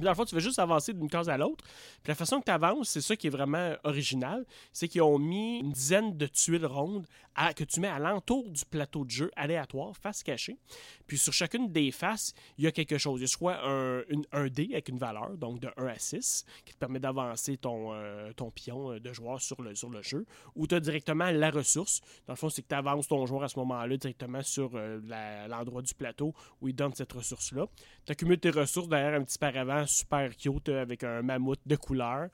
[0.01, 1.65] Dans le fond, tu veux juste avancer d'une case à l'autre.
[2.03, 4.45] Puis la façon que tu avances, c'est ça qui est vraiment original.
[4.73, 7.07] C'est qu'ils ont mis une dizaine de tuiles rondes
[7.55, 10.59] que tu mets à l'entour du plateau de jeu aléatoire, face cachée.
[11.07, 13.21] Puis sur chacune des faces, il y a quelque chose.
[13.21, 16.45] Il y a soit un, un dé avec une valeur, donc de 1 à 6,
[16.65, 20.03] qui te permet d'avancer ton, euh, ton pion euh, de joueur sur le, sur le
[20.03, 22.01] jeu, ou tu as directement la ressource.
[22.27, 25.01] Dans le fond, c'est que tu avances ton joueur à ce moment-là directement sur euh,
[25.49, 27.67] l'endroit du plateau où il donne cette ressource-là.
[28.17, 32.29] Tu tes ressources derrière un petit paravent super cute avec un mammouth de couleur.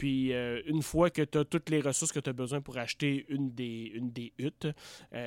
[0.00, 3.26] Puis une fois que tu as toutes les ressources que tu as besoin pour acheter
[3.28, 4.68] une des, huttes,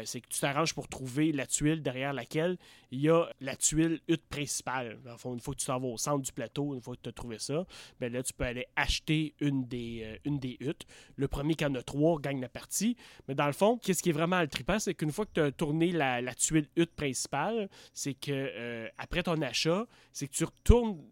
[0.04, 2.58] c'est que tu t'arranges pour trouver la tuile derrière laquelle
[2.90, 5.00] il y a la tuile hutte principale.
[5.04, 7.10] Dans une fois que tu t'en vas au centre du plateau, une fois que tu
[7.10, 7.66] as trouvé ça,
[8.00, 10.86] ben là, tu peux aller acheter une des, euh, une des huttes.
[11.16, 12.96] Le premier qui en a trois gagne la partie.
[13.28, 15.42] Mais dans le fond, qu'est-ce qui est vraiment le trippant, c'est qu'une fois que tu
[15.42, 20.44] as tourné la, tuile hutte principale, c'est que euh, après ton achat, c'est que tu
[20.44, 21.04] retournes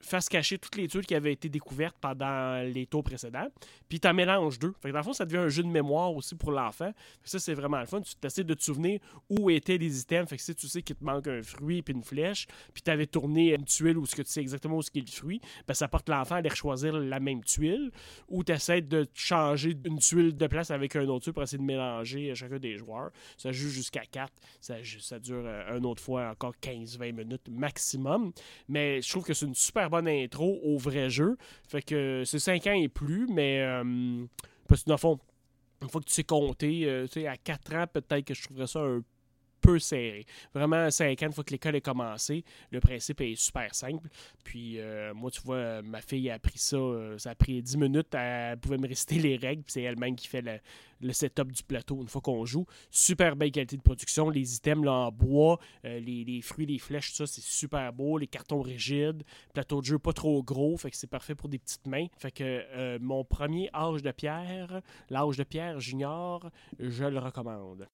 [0.00, 3.48] fasse cacher toutes les tuiles qui avaient été découvertes pendant les tours précédents.
[3.88, 4.72] Puis tu en mélanges deux.
[4.80, 6.92] Fait que dans le fond, ça devient un jeu de mémoire aussi pour l'enfant.
[7.24, 8.00] Ça, c'est vraiment le fun.
[8.00, 10.28] Tu essaies de te souvenir où étaient les items.
[10.28, 12.90] Fait que si tu sais qu'il te manque un fruit puis une flèche, puis tu
[12.90, 15.74] avais tourné une tuile où ce que tu sais exactement où est le fruit, ben,
[15.74, 17.90] ça porte l'enfant à aller choisir la même tuile.
[18.28, 21.58] Ou tu essaies de changer une tuile de place avec un autre tuile pour essayer
[21.58, 23.10] de mélanger chacun des joueurs.
[23.36, 24.32] Ça joue jusqu'à 4.
[24.60, 28.32] Ça, ça dure euh, une autre fois encore 15-20 minutes maximum.
[28.68, 31.36] Mais je trouve que c'est une super bonne intro au vrai jeu.
[31.68, 34.24] Fait que c'est 5 ans et plus, mais euh,
[34.68, 35.18] parce que dans le fond,
[35.82, 38.42] une fois que tu sais compter, euh, tu sais, à 4 ans, peut-être que je
[38.42, 39.02] trouverais ça un
[39.60, 40.26] peu serré.
[40.54, 44.08] Vraiment, 5 ans, une fois que l'école est commencée, le principe est super simple.
[44.44, 47.76] Puis, euh, moi, tu vois, ma fille a appris ça, euh, ça a pris 10
[47.76, 51.62] minutes, elle pouvait me réciter les règles, puis c'est elle-même qui fait le, setup du
[51.62, 52.66] plateau une fois qu'on joue.
[52.90, 57.10] Super belle qualité de production, les items là, en bois, euh, les, fruits, les flèches,
[57.10, 59.22] tout ça, c'est super beau, les cartons rigides,
[59.54, 62.06] plateau de jeu pas trop gros, fait que c'est parfait pour des petites mains.
[62.18, 67.86] Fait que mon premier âge de pierre, l'âge de pierre junior, je le recommande.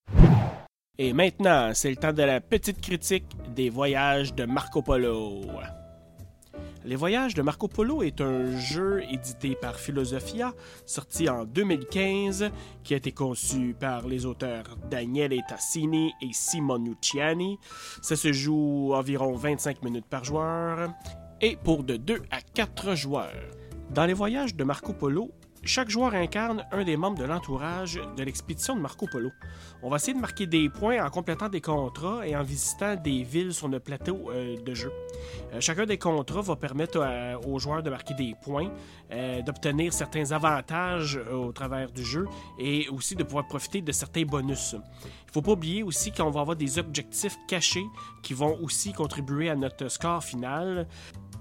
[0.99, 5.43] Et maintenant, c'est le temps de la petite critique des voyages de Marco Polo.
[6.87, 10.55] Les voyages de Marco Polo est un jeu édité par Philosophia,
[10.87, 12.51] sorti en 2015,
[12.83, 17.59] qui a été conçu par les auteurs Daniele Tassini et Simon Luciani.
[18.01, 20.95] Ça se joue environ 25 minutes par joueur
[21.43, 23.51] et pour de 2 à 4 joueurs.
[23.91, 25.31] Dans les voyages de Marco Polo,
[25.66, 29.31] chaque joueur incarne un des membres de l'entourage de l'expédition de Marco Polo.
[29.83, 33.22] On va essayer de marquer des points en complétant des contrats et en visitant des
[33.22, 34.92] villes sur le plateau euh, de jeu.
[35.52, 38.70] Euh, chacun des contrats va permettre euh, aux joueurs de marquer des points,
[39.44, 42.26] d'obtenir certains avantages au travers du jeu
[42.59, 44.72] et aussi de pouvoir profiter de certains bonus.
[44.72, 47.87] Il ne faut pas oublier aussi qu'on va avoir des objectifs cachés
[48.22, 50.88] qui vont aussi contribuer à notre score final.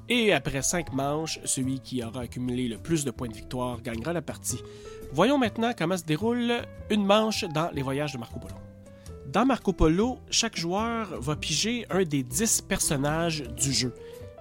[0.08, 4.14] Et après 5 manches, celui qui aura accumulé le plus de points de victoire gagnera
[4.14, 4.60] la partie.
[5.12, 6.54] Voyons maintenant comment se déroule
[6.92, 8.56] une manche dans les voyages de Marco Polo.
[9.28, 13.94] Dans Marco Polo, chaque joueur va piger un des 10 personnages du jeu.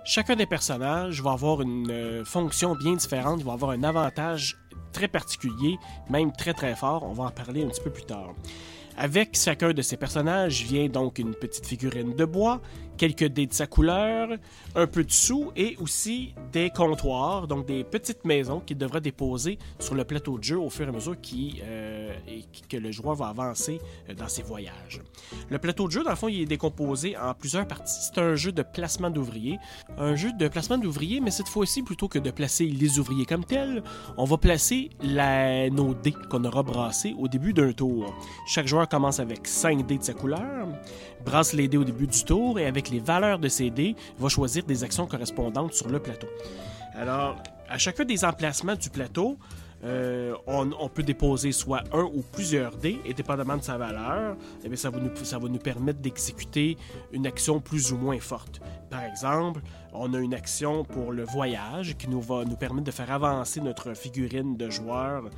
[0.04, 4.58] Chacun des personnages va avoir une euh, fonction bien différente, va avoir un avantage
[4.92, 5.78] très particulier,
[6.10, 8.34] même très très fort, on va en parler un petit peu plus tard.
[8.96, 12.60] Avec chacun de ces personnages vient donc une petite figurine de bois
[12.96, 14.28] quelques dés de sa couleur,
[14.74, 19.58] un peu de sous et aussi des comptoirs, donc des petites maisons qu'il devra déposer
[19.78, 21.16] sur le plateau de jeu au fur et à mesure
[21.62, 22.12] euh,
[22.68, 25.00] que le joueur va avancer euh, dans ses voyages.
[25.48, 27.92] Le plateau de jeu, dans le fond, il est décomposé en plusieurs parties.
[28.12, 29.58] C'est un jeu de placement d'ouvriers.
[29.98, 33.44] Un jeu de placement d'ouvriers, mais cette fois-ci, plutôt que de placer les ouvriers comme
[33.44, 33.82] tels,
[34.16, 38.14] on va placer la, nos dés qu'on aura brassés au début d'un tour.
[38.46, 40.68] Chaque joueur commence avec 5 dés de sa couleur,
[41.24, 44.28] brasse les dés au début du tour et avec les valeurs de ces dés, va
[44.28, 46.28] choisir des actions correspondantes sur le plateau.
[46.94, 47.36] Alors,
[47.68, 49.36] à chacun des emplacements du plateau,
[49.84, 54.76] euh, on, peut déposer soit un ou plusieurs dés, et dépendamment de sa valeur, eh
[54.76, 56.78] ça, va ça va nous permettre d'exécuter
[57.12, 58.60] une action plus ou moins forte.
[58.88, 59.60] Par exemple,
[59.94, 63.60] on a une action pour le voyage qui nous va nous permettre de faire avancer
[63.60, 65.30] notre figurine de joueur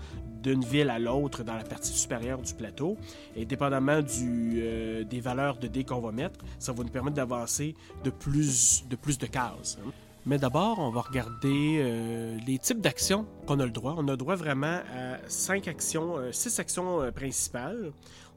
[0.42, 2.96] d'une ville à l'autre dans la partie supérieure du plateau.
[3.34, 7.74] Et dépendamment euh, des valeurs de dés qu'on va mettre, ça va nous permettre d'avancer
[8.02, 9.78] de plus, de cases.
[9.84, 9.90] Hein.
[10.24, 13.94] Mais d'abord, on va regarder euh, les types d'actions qu'on a le droit.
[13.98, 17.92] On a le droit vraiment à cinq actions, euh, six actions principales.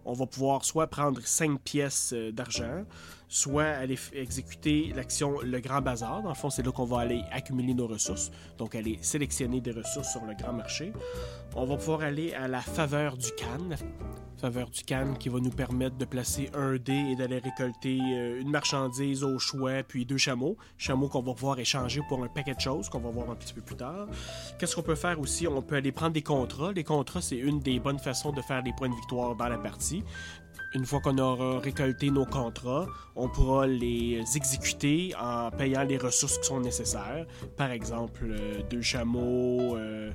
[0.05, 2.83] On va pouvoir soit prendre cinq pièces d'argent,
[3.29, 6.23] soit aller exécuter l'action Le Grand Bazar.
[6.23, 9.71] Dans le fond, c'est là qu'on va aller accumuler nos ressources, donc aller sélectionner des
[9.71, 10.91] ressources sur le grand marché.
[11.55, 13.75] On va pouvoir aller à la faveur du Cannes,
[14.37, 18.41] faveur du Cannes qui va nous permettre de placer un dé et d'aller récolter euh,
[18.41, 20.57] une marchandise au choix, puis deux chameaux.
[20.77, 23.53] Chameaux qu'on va pouvoir échanger pour un paquet de choses qu'on va voir un petit
[23.53, 24.07] peu plus tard.
[24.57, 25.47] Qu'est-ce qu'on peut faire aussi?
[25.47, 26.71] On peut aller prendre des contrats.
[26.71, 29.57] Les contrats, c'est une des bonnes façons de faire des points de victoire dans la
[29.57, 30.03] partie.
[30.75, 36.37] Une fois qu'on aura récolté nos contrats, on pourra les exécuter en payant les ressources
[36.37, 37.25] qui sont nécessaires.
[37.57, 40.11] Par exemple, euh, deux chameaux, euh,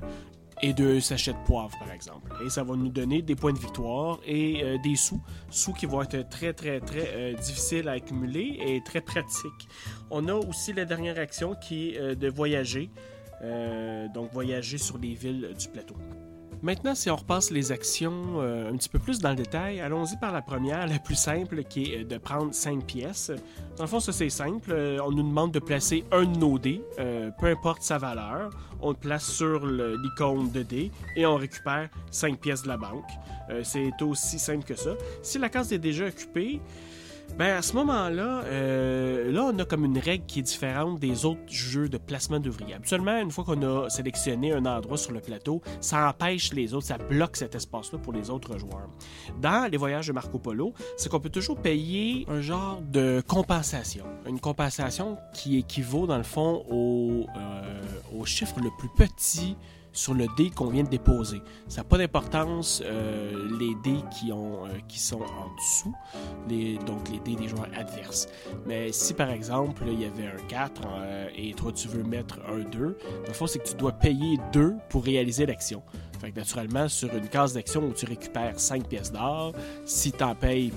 [0.61, 2.31] et deux sachets de poivre, par exemple.
[2.45, 5.21] Et ça va nous donner des points de victoire et euh, des sous.
[5.49, 9.67] Sous qui vont être très, très, très difficiles à accumuler et très pratiques.
[10.09, 12.89] On a aussi la dernière action qui est de voyager.
[14.13, 15.95] donc, voyager sur les villes du plateau.
[16.65, 20.17] Maintenant, si on repasse les actions euh, un petit peu plus dans le détail, allons-y
[20.17, 23.31] par la première, la plus simple, qui est euh, de prendre 5 pièces.
[23.77, 24.71] Dans le fond, ça c'est simple.
[24.71, 26.81] Euh, on nous demande de placer un de nos dés,
[27.39, 28.49] peu importe sa valeur.
[28.81, 33.11] On le place sur l'icône de dés et on récupère 5 pièces de la banque.
[33.61, 34.95] c'est aussi simple que ça.
[35.21, 36.61] Si la case est déjà occupée,
[37.37, 41.25] ben à ce moment-là, euh, là, on a comme une règle qui est différente des
[41.25, 42.75] autres jeux de placement d'ouvriers.
[42.75, 46.85] Absolument, une fois qu'on a sélectionné un endroit sur le plateau, ça empêche les autres,
[46.87, 48.89] ça bloque cet espace-là pour les autres joueurs.
[49.41, 54.05] Dans les voyages de Marco Polo, c'est qu'on peut toujours payer un genre de compensation.
[54.27, 57.83] Une compensation qui équivaut, dans le fond, au, euh,
[58.17, 59.57] au chiffre le plus petit
[59.95, 61.41] sur le dé qu'on vient de déposer.
[61.67, 65.95] Ça n'a pas d'importance euh, les dés qui, ont, euh, sont en dessous,
[66.85, 68.27] donc les dés des joueurs adverses.
[68.67, 72.39] Mais si par exemple il y avait un 4 euh, et toi tu veux mettre
[72.47, 75.81] un 2, le fond c'est que tu dois payer 2 pour réaliser l'action.
[76.19, 79.53] Fait que naturellement, sur une case d'action où tu récupères 5 pièces d'or,
[79.85, 80.71] si tu en payes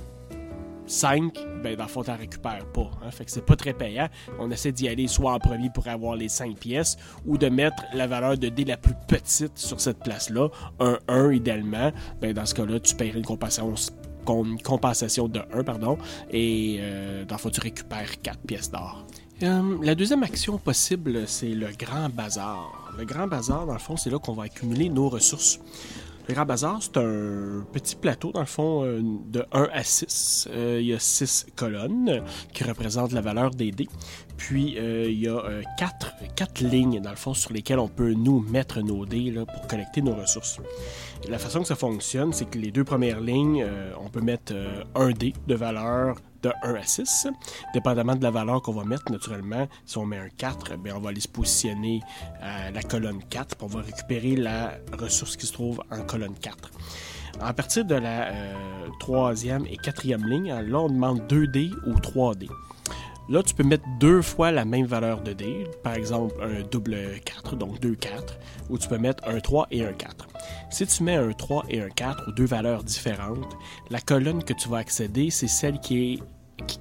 [0.89, 2.91] 5, ben dans le fond, t'en récupères pas.
[3.03, 3.11] Hein.
[3.11, 4.09] Fait que c'est pas très payant.
[4.39, 6.97] On essaie d'y aller soit en premier pour avoir les 5 pièces
[7.27, 10.49] ou de mettre la valeur de dé la plus petite sur cette place-là,
[10.81, 11.93] un 1 idéalement.
[12.21, 13.25] Ben dans ce cas-là, tu paierais une
[14.63, 15.99] compensation de 1, pardon,
[16.31, 19.07] et euh, dans le fond, tu récupères 4 pièces d'or.
[19.43, 22.93] Euh, la deuxième action possible, c'est le grand bazar.
[22.99, 25.61] Le grand bazar, dans le fond, c'est là qu'on va accumuler nos ressources.
[26.29, 30.49] Le Grand Bazar, c'est un petit plateau, dans le fond, euh, de 1 à 6.
[30.53, 33.89] Euh, il y a 6 colonnes qui représentent la valeur des dés.
[34.37, 35.43] Puis, euh, il y a
[35.79, 39.67] 4, 4 lignes, dans le fond, sur lesquelles on peut nous mettre nos dés pour
[39.69, 40.61] collecter nos ressources.
[41.29, 43.67] La façon que ça fonctionne, c'est que les deux premières lignes,
[44.01, 44.55] on peut mettre
[44.95, 47.29] un dé de valeur de 1 à 6.
[47.75, 51.01] Dépendamment de la valeur qu'on va mettre, naturellement, si on met un 4, bien, on
[51.01, 52.01] va aller se positionner
[52.41, 56.35] à la colonne 4, pour on va récupérer la ressource qui se trouve en colonne
[56.35, 56.71] 4.
[57.41, 62.49] À partir de la euh, troisième et quatrième ligne, là, on demande 2D ou 3D.
[63.29, 66.97] Là, tu peux mettre deux fois la même valeur de dés, par exemple un double
[67.27, 68.39] 4, donc 2 4,
[68.71, 70.29] ou tu peux mettre un 3 et un 4.
[70.71, 73.55] Si tu mets un 3 et un 4 ou deux valeurs différentes,
[73.91, 76.23] la colonne que tu vas accéder, c'est celle qui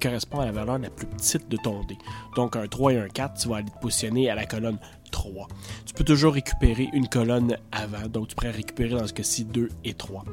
[0.00, 1.98] correspond à la valeur la plus petite de ton dé.
[2.34, 4.78] Donc un 3 et un 4, tu vas aller te positionner à la colonne
[5.10, 5.48] 3.
[5.84, 9.68] Tu peux toujours récupérer une colonne avant, donc tu pourrais récupérer dans ce cas-ci 2
[9.84, 10.24] et 3.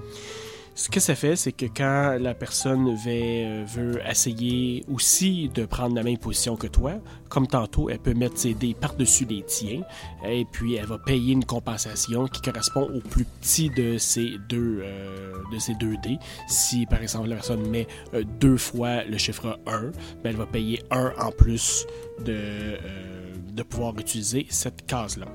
[0.78, 5.66] Ce que ça fait, c'est que quand la personne veut, euh, veut essayer aussi de
[5.66, 6.96] prendre la même position que toi,
[7.30, 9.84] comme tantôt, elle peut mettre ses dés par-dessus les tiens
[10.28, 14.82] et puis elle va payer une compensation qui correspond au plus petit de ces deux,
[14.84, 16.18] euh, de ces deux dés.
[16.48, 19.92] Si par exemple la personne met euh, deux fois le chiffre 1, ben,
[20.26, 21.86] elle va payer 1 en plus
[22.20, 22.34] de.
[22.34, 25.26] Euh, de pouvoir utiliser cette case-là.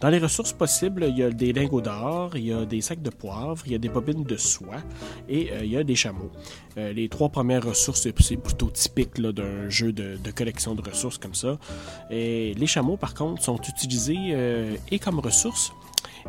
[0.00, 3.02] Dans les ressources possibles, il y a des lingots d'or, il y a des sacs
[3.02, 4.82] de poivre, il y a des bobines de soie
[5.28, 6.30] et euh, il y a des chameaux.
[6.76, 11.34] Euh, les trois premières ressources, c'est plutôt typique d'un jeu de, collection de ressources comme
[11.34, 11.58] ça.
[12.10, 15.72] Les chameaux, par contre, sont utilisés euh, et comme ressources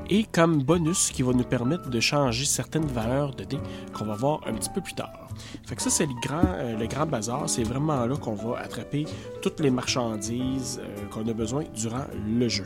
[0.09, 3.60] et comme bonus qui va nous permettre de changer certaines valeurs de dés
[3.93, 5.29] qu'on va voir un petit peu plus tard.
[5.65, 7.50] Fait que ça, c'est le grand, euh, le grand bazar.
[7.50, 9.06] C'est vraiment là qu'on va attraper
[9.42, 12.65] toutes les marchandises euh, qu'on a besoin durant le jeu.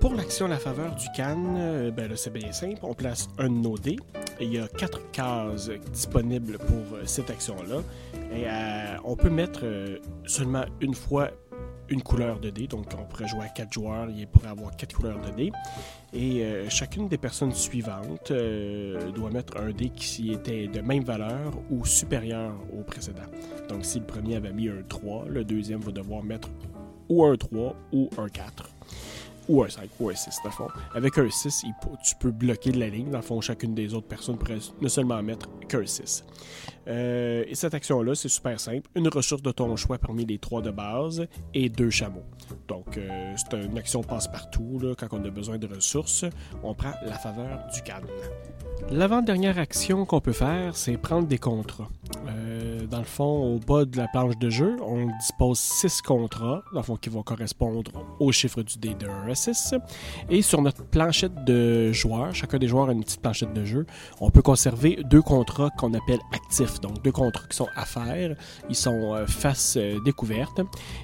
[0.00, 2.78] Pour l'action La faveur du canne, euh, ben c'est bien simple.
[2.82, 3.98] On place un de nos dés.
[4.40, 7.80] Il y a quatre cases disponibles pour cette action-là.
[8.34, 8.44] Et
[9.02, 9.64] on peut mettre
[10.26, 11.30] seulement une fois
[11.88, 12.66] une couleur de dés.
[12.66, 15.52] Donc, on pourrait jouer à quatre joueurs, il pourrait avoir quatre couleurs de dés.
[16.12, 21.04] Et euh, chacune des personnes suivantes euh, doit mettre un dé qui était de même
[21.04, 23.26] valeur ou supérieur au précédent.
[23.68, 26.48] Donc, si le premier avait mis un 3, le deuxième va devoir mettre
[27.08, 28.68] ou un 3 ou un 4
[29.48, 30.68] ou un 5 ou un 6, dans fond.
[30.94, 31.64] Avec un 6,
[32.04, 33.10] tu peux bloquer de la ligne.
[33.10, 36.24] Dans le fond, chacune des autres personnes pourrait ne seulement mettre qu'un 6.
[36.88, 38.88] Euh, et cette action-là, c'est super simple.
[38.94, 42.24] Une ressource de ton choix parmi les trois de base et deux chameaux.
[42.68, 44.80] Donc, euh, c'est une action passe-partout.
[44.98, 46.24] Quand on a besoin de ressources,
[46.62, 48.08] on prend la faveur du cadre.
[48.90, 51.88] L'avant-dernière action qu'on peut faire, c'est prendre des contrats.
[52.28, 56.62] Euh, dans le fond, au bas de la planche de jeu, on dispose six contrats,
[56.72, 59.74] dans le fond, qui vont correspondre au chiffre du dé de 1 à 6.
[60.30, 63.86] Et sur notre planchette de joueurs, chacun des joueurs a une petite planchette de jeu,
[64.20, 66.75] on peut conserver deux contrats qu'on appelle actifs.
[66.80, 68.36] Donc, deux contrats qui sont à faire.
[68.68, 70.60] Ils sont euh, face euh, découverte.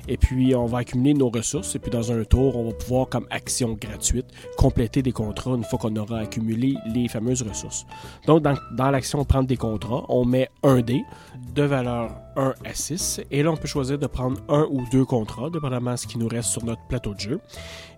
[0.09, 1.75] Et puis, on va accumuler nos ressources.
[1.75, 5.65] Et puis, dans un tour, on va pouvoir, comme action gratuite, compléter des contrats une
[5.65, 7.87] fois qu'on aura accumulé les fameuses ressources.
[8.27, 11.03] Donc, dans, l'action prendre des contrats, on met un dé
[11.55, 13.21] de valeur 1 à 6.
[13.31, 16.19] Et là, on peut choisir de prendre un ou deux contrats, dépendamment de ce qui
[16.19, 17.41] nous reste sur notre plateau de jeu.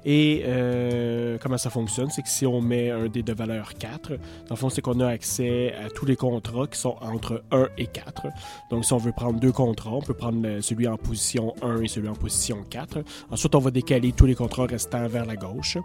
[0.05, 4.11] Et euh, comment ça fonctionne, c'est que si on met un dé de valeur 4,
[4.11, 4.16] dans
[4.51, 7.87] le fond, c'est qu'on a accès à tous les contrats qui sont entre 1 et
[7.87, 8.26] 4.
[8.70, 11.89] Donc, si on veut prendre deux contrats, on peut prendre celui en position 1 et
[11.89, 12.99] celui en position 4.
[13.30, 15.78] Ensuite, on va décaler tous les contrats restants vers la gauche.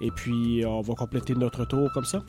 [0.00, 2.22] Et puis, on va compléter notre tour comme ça.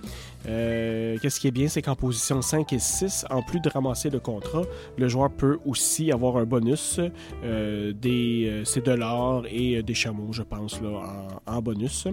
[0.49, 4.09] Euh, qu'est-ce qui est bien, c'est qu'en position 5 et 6, en plus de ramasser
[4.09, 4.63] le contrat,
[4.97, 6.99] le joueur peut aussi avoir un bonus
[7.43, 12.07] euh, des c'est de l'or et des chameaux, je pense, là, en, bonus.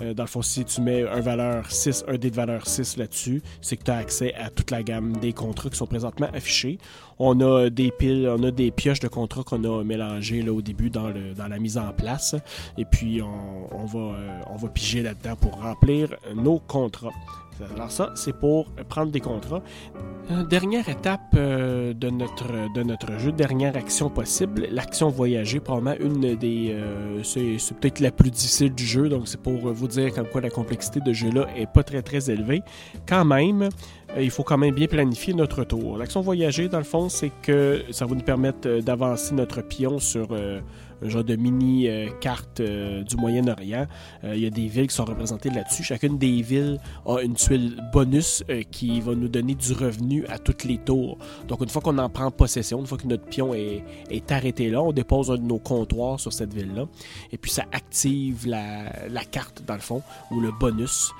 [0.00, 2.96] Euh, dans le fond, si tu mets un valeur 6, un dé de valeur 6
[2.96, 6.28] là-dessus, c'est que tu as accès à toute la gamme des contrats qui sont présentement
[6.32, 6.78] affichés.
[7.18, 10.62] On a des piles, on a des pioches de contrats qu'on a mélangées là, au
[10.62, 12.34] début dans, le, dans la mise en place.
[12.76, 17.12] Et puis, on, va, euh, on va piger là-dedans pour remplir nos contrats.
[17.74, 19.62] Alors ça, c'est pour prendre des contrats.
[20.30, 26.76] Euh, dernière étape euh, de, notre, jeu, dernière action possible, l'action voyager, probablement une des...
[27.22, 30.50] c'est, peut-être la plus difficile du jeu, donc c'est pour vous dire comme quoi la
[30.50, 32.62] complexité de jeu-là est pas très très élevée.
[33.06, 33.68] Quand même,
[34.20, 35.98] il faut quand même bien planifier notre tour.
[35.98, 39.98] L'action voyager, dans le fond, c'est que ça va nous permettre euh, d'avancer notre pion
[39.98, 40.60] sur euh,
[41.08, 43.86] genre de mini euh, carte euh, du Moyen-Orient.
[44.24, 45.82] Euh, il y a des villes qui sont représentées là-dessus.
[45.82, 50.64] Chacune des villes a une tuile bonus qui va nous donner du revenu à toutes
[50.64, 51.18] les tours.
[51.48, 53.82] Donc une fois qu'on en prend possession, une fois que notre pion est,
[54.30, 56.86] arrêté là, on dépose un de nos comptoirs sur cette ville-là.
[57.32, 61.12] Et puis ça active la, carte dans le fond, ou le bonus.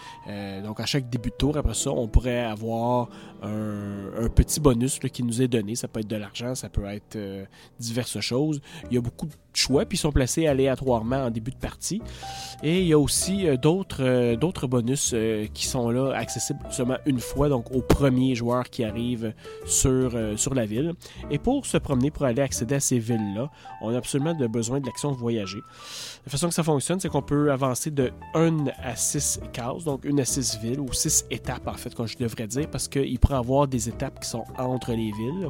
[0.64, 3.08] donc à chaque début de tour, après ça, on pourrait avoir
[3.42, 5.74] un, petit bonus qui nous est donné.
[5.74, 7.18] Ça peut être de l'argent, ça peut être
[7.78, 8.60] diverses choses.
[8.90, 12.00] Il y a beaucoup de choix, puis ils sont placés aléatoirement en début de partie.
[12.62, 16.60] Et il y a aussi euh, d'autres euh, d'autres bonus euh, qui sont là, accessibles
[16.70, 19.34] seulement une fois, donc aux premiers joueurs qui arrivent
[19.66, 20.92] sur, sur la ville.
[21.30, 23.50] Et pour se promener, pour aller accéder à ces villes-là,
[23.82, 25.60] on a absolument besoin de l'action voyager.
[26.24, 30.04] La façon que ça fonctionne, c'est qu'on peut avancer de 1 à 6 cases, donc
[30.04, 33.18] une à 6 villes, ou 6 étapes en fait, comme je devrais dire, parce qu'il
[33.18, 35.48] pourrait y avoir des étapes qui sont entre les villes.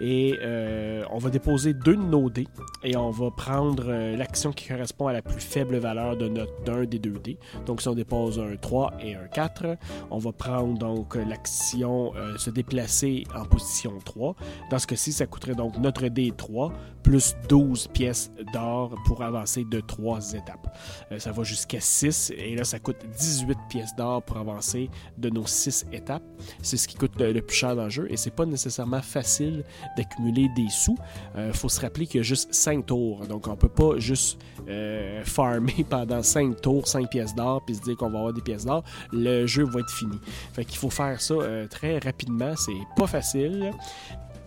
[0.00, 2.48] Et euh, on va déposer deux de nos dés
[2.84, 6.62] et on va prendre euh, l'action qui correspond à la plus faible valeur de notre
[6.64, 7.38] d'un des deux dés.
[7.64, 9.76] Donc si on dépose un 3 et un 4,
[10.10, 14.36] on va prendre donc l'action euh, se déplacer en position 3.
[14.70, 16.72] Dans ce cas-ci, ça coûterait donc notre dé 3
[17.02, 20.76] plus 12 pièces d'or pour avancer de 3 étapes.
[21.18, 25.46] ça va jusqu'à 6 et là ça coûte 18 pièces d'or pour avancer de nos
[25.46, 26.24] 6 étapes.
[26.62, 29.64] C'est ce qui coûte le, plus cher dans le jeu et c'est pas nécessairement facile
[29.96, 30.96] d'accumuler des sous.
[31.34, 33.26] Il euh, faut se rappeler qu'il y a juste 5 tours.
[33.26, 37.82] Donc, on peut pas juste euh, farmer pendant 5 tours, 5 pièces d'or, puis se
[37.82, 38.82] dire qu'on va avoir des pièces d'or.
[39.12, 40.18] Le jeu va être fini.
[40.52, 42.54] Fait qu'il faut faire ça euh, très rapidement.
[42.56, 43.72] C'est pas facile.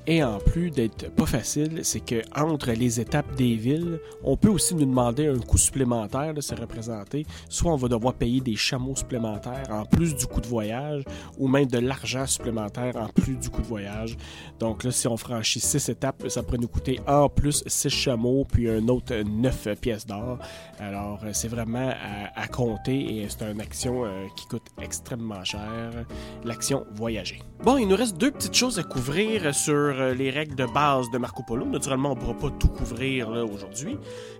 [0.07, 4.49] Et en plus d'être pas facile, c'est que entre les étapes des villes, on peut
[4.49, 7.25] aussi nous demander un coût supplémentaire de se représenter.
[7.47, 11.03] Soit on va devoir payer des chameaux supplémentaires en plus du coût de voyage,
[11.37, 14.17] ou même de l'argent supplémentaire en plus du coût de voyage.
[14.59, 18.45] Donc là, si on franchit six étapes, ça pourrait nous coûter en plus six chameaux,
[18.51, 20.39] puis un autre neuf pièces d'or.
[20.79, 21.91] Alors euh, c'est vraiment
[22.35, 25.91] à, compter et c'est une action euh, qui coûte extrêmement cher,
[26.43, 27.41] l'action voyager.
[27.63, 31.09] Bon, il nous reste deux petites choses à couvrir sur euh, les règles de base
[31.11, 31.65] de Marco Polo.
[31.65, 33.97] Naturellement, on ne pourra pas tout couvrir aujourd'hui,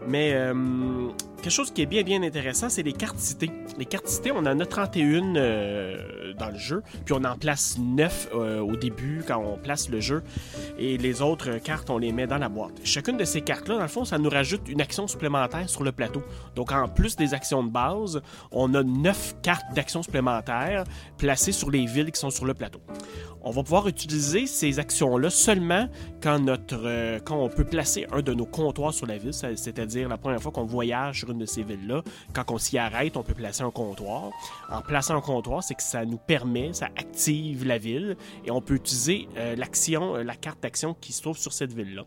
[0.07, 1.09] mais euh,
[1.41, 3.51] quelque chose qui est bien, intéressant, c'est les cartes citées.
[3.77, 7.77] Les cartes citées, on en a 31 euh, dans le jeu, puis on en place
[7.79, 10.23] 9 au début quand on place le jeu,
[10.77, 12.73] et les autres cartes, on les met dans la boîte.
[12.83, 15.91] Chacune de ces cartes-là, dans le fond, ça nous rajoute une action supplémentaire sur le
[15.91, 16.23] plateau.
[16.55, 18.21] Donc, en plus des actions de base,
[18.51, 20.83] on a 9 cartes d'actions supplémentaires
[21.17, 22.79] placées sur les villes qui sont sur le plateau
[23.41, 25.87] on va pouvoir utiliser ces actions-là seulement
[26.25, 30.41] euh, quand on peut placer un de nos comptoirs sur la ville, c'est-à-dire la première
[30.41, 32.03] fois qu'on voyage sur une de ces villes-là.
[32.33, 34.31] Quand on s'y arrête, on peut placer un comptoir.
[34.69, 38.61] En plaçant un comptoir, c'est que ça nous permet, ça active la ville et on
[38.61, 42.05] peut utiliser euh, l'action, euh, la carte d'action qui se trouve sur cette ville-là.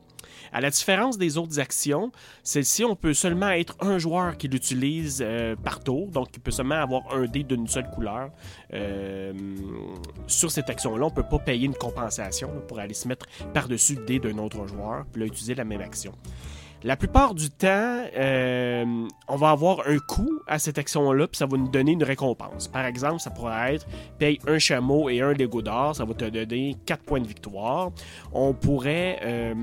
[0.52, 5.24] À la différence des autres actions, celle-ci, on peut seulement être un joueur qui l'utilise
[5.64, 8.30] par tour, donc il peut seulement avoir un dé d'une seule couleur.
[10.26, 14.04] sur cette action-là, on peut pas payer une compensation pour aller se mettre par-dessus le
[14.04, 16.12] dé d'un autre joueur, puis là, utiliser la même action.
[16.84, 21.46] La plupart du temps, euh, on va avoir un coût à cette action-là, puis ça
[21.46, 22.66] va nous donner une récompense.
[22.66, 23.86] Par exemple, ça pourrait être
[24.18, 27.92] paye un chameau et un Lego d'or, ça va te donner 4 points de victoire.
[28.32, 29.54] On pourrait, euh,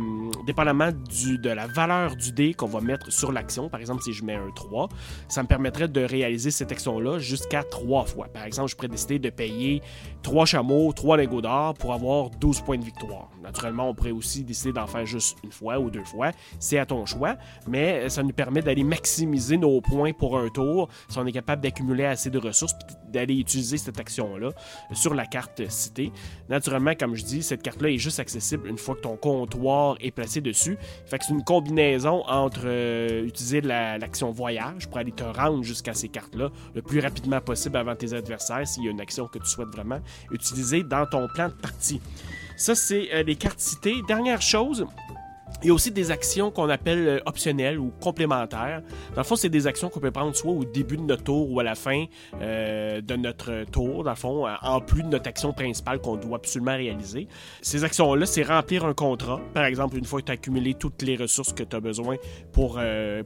[0.47, 4.23] dépendamment de la valeur du dé qu'on va mettre sur l'action, par exemple, si je
[4.23, 4.87] mets un 3,
[5.27, 8.27] ça me permettrait de réaliser cette action-là jusqu'à 3 fois.
[8.27, 9.81] Par exemple, je pourrais décider de payer
[10.23, 13.29] 3 chameaux, 3 Lego d'or pour avoir 12 points de victoire.
[13.43, 16.31] Naturellement, on pourrait aussi décider d'en faire juste une fois ou deux fois.
[16.59, 17.35] C'est à ton choix,
[17.67, 21.61] mais ça nous permet d'aller maximiser nos points pour un tour si on est capable
[21.61, 22.75] d'accumuler assez de ressources
[23.07, 24.51] d'aller utiliser cette action-là
[24.93, 26.11] sur la carte citée.
[26.47, 30.11] Naturellement, comme je dis, cette carte-là est juste accessible une fois que ton comptoir est
[30.11, 30.77] placé dessus.
[31.05, 35.93] Fait que c'est une combinaison entre euh, utiliser l'action voyage pour aller te rendre jusqu'à
[35.93, 39.39] ces cartes-là le plus rapidement possible avant tes adversaires s'il y a une action que
[39.39, 39.99] tu souhaites vraiment
[40.31, 42.01] utiliser dans ton plan de partie.
[42.57, 43.95] Ça, c'est euh, les cartes citées.
[44.07, 44.85] Dernière chose,
[45.61, 48.81] il y a aussi des actions qu'on appelle euh, optionnelles ou complémentaires.
[49.13, 51.51] Dans le fond, c'est des actions qu'on peut prendre soit au début de notre tour
[51.51, 52.05] ou à la fin
[52.41, 56.15] euh, de notre tour, dans le fond, euh, en plus de notre action principale qu'on
[56.15, 57.27] doit absolument réaliser.
[57.61, 59.41] Ces actions-là, c'est remplir un contrat.
[59.53, 62.15] Par exemple, une fois que tu as accumulé toutes les ressources que tu as besoin
[62.53, 62.79] pour,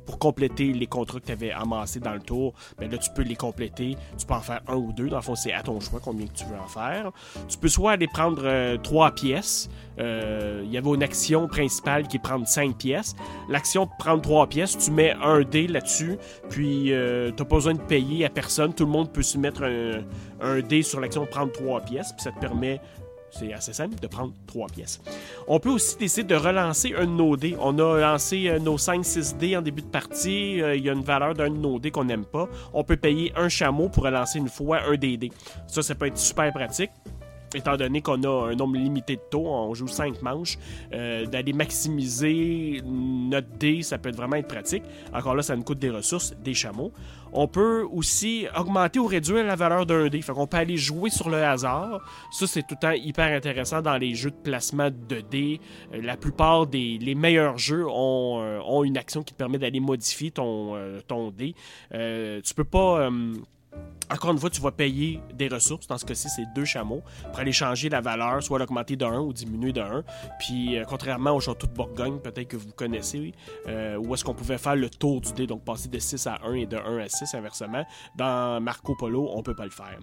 [0.05, 3.21] pour compléter les contrats que tu avais amassés dans le tour, ben là, tu peux
[3.21, 3.95] les compléter.
[4.17, 5.09] Tu peux en faire un ou deux.
[5.09, 7.11] Dans le fond, c'est à ton choix combien tu veux en faire.
[7.47, 9.69] Tu peux soit aller prendre trois pièces.
[9.97, 13.15] Il y avait une action principale qui prendre 5 pièces.
[13.49, 16.17] L'action prendre 3 pièces, tu mets un dé là-dessus,
[16.49, 18.73] puis euh, tu n'as pas besoin de payer à personne.
[18.73, 22.31] Tout le monde peut se mettre un, dé sur l'action prendre 3 pièces, puis ça
[22.31, 22.81] te permet
[23.31, 25.01] c'est assez simple de prendre 3 pièces.
[25.47, 27.55] On peut aussi décider de relancer un de nos dés.
[27.59, 30.61] On a lancé euh, nos 5-6 dés en début de partie.
[30.61, 32.47] Euh, il y a une valeur d'un de nos dés qu'on n'aime pas.
[32.73, 35.31] On peut payer un chameau pour relancer une fois un des dés.
[35.65, 36.91] Ça, ça peut être super pratique
[37.55, 40.57] étant donné qu'on a un nombre limité de taux, on joue 5 manches,
[40.93, 44.83] euh, d'aller maximiser notre dé, ça peut vraiment être pratique.
[45.13, 46.91] Encore là, ça nous coûte des ressources, des chameaux.
[47.35, 50.21] On peut aussi augmenter ou réduire la valeur d'un dé.
[50.21, 51.99] Fait qu'on peut aller jouer sur le hasard.
[52.31, 55.59] Ça, c'est tout le temps hyper intéressant dans les jeux de placement de dés.
[55.93, 59.57] Euh, la plupart des les meilleurs jeux ont, euh, ont, une action qui te permet
[59.57, 60.75] d'aller modifier ton,
[61.07, 61.55] ton dé.
[61.91, 63.09] tu peux pas
[64.13, 65.87] encore une fois, tu vas payer des ressources.
[65.87, 67.01] Dans ce cas-ci, c'est deux chameaux
[67.31, 70.03] pour aller changer la valeur, soit l'augmenter de 1 ou diminuer de 1.
[70.39, 73.33] Puis, euh, contrairement au château de Bourgogne, peut-être que vous connaissez,
[73.67, 76.39] euh, où est-ce qu'on pouvait faire le tour du dé, donc passer de 6 à
[76.45, 77.85] 1 et de 1 à 6 inversement.
[78.15, 79.99] Dans Marco Polo, on peut pas le faire.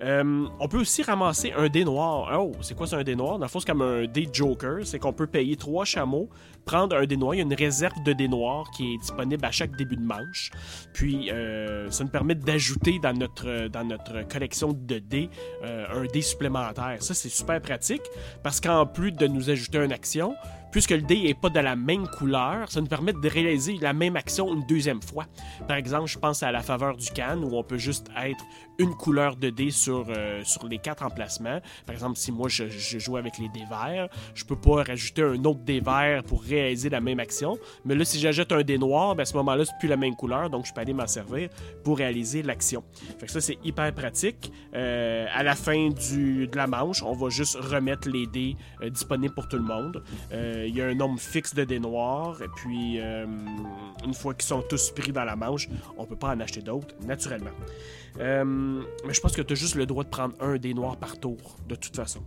[0.00, 2.30] Euh, on peut aussi ramasser un dé noir.
[2.40, 3.38] Oh, c'est quoi c'est un dé noir?
[3.38, 4.86] Dans le fond, c'est comme un dé Joker.
[4.86, 6.28] C'est qu'on peut payer trois chameaux,
[6.64, 7.34] prendre un dé noir.
[7.34, 10.02] Il y a une réserve de dés noirs qui est disponible à chaque début de
[10.02, 10.50] manche.
[10.92, 15.30] Puis, euh, ça nous permet d'ajouter dans notre, dans notre collection de dés
[15.64, 16.96] euh, un dé supplémentaire.
[17.00, 18.02] Ça, c'est super pratique
[18.42, 20.34] parce qu'en plus de nous ajouter une action,
[20.70, 23.92] puisque le dé n'est pas de la même couleur, ça nous permet de réaliser la
[23.92, 25.26] même action une deuxième fois.
[25.66, 28.44] Par exemple, je pense à la faveur du can où on peut juste être
[28.78, 31.60] une couleur de dé sur, euh, sur les quatre emplacements.
[31.84, 35.44] Par exemple, si moi je, joue avec les dés verts, je peux pas rajouter un
[35.44, 37.58] autre dé vert pour réaliser la même action.
[37.84, 40.14] Mais là, si j'ajoute un dé noir, ben, à ce moment-là, c'est plus la même
[40.14, 41.50] couleur, donc je peux aller m'en servir
[41.82, 42.84] pour réaliser l'action.
[43.18, 44.52] Fait que ça, c'est hyper pratique.
[44.74, 49.34] Euh, à la fin de la manche, on va juste remettre les dés euh, disponibles
[49.34, 50.04] pour tout le monde.
[50.30, 54.62] Il y a un nombre fixe de dés noirs, et puis une fois qu'ils sont
[54.62, 57.50] tous pris dans la manche, on peut pas en acheter d'autres, naturellement.
[58.20, 58.44] Euh,
[59.06, 61.18] mais je pense que tu as juste le droit de prendre un des noirs par
[61.18, 62.20] tour, de toute façon.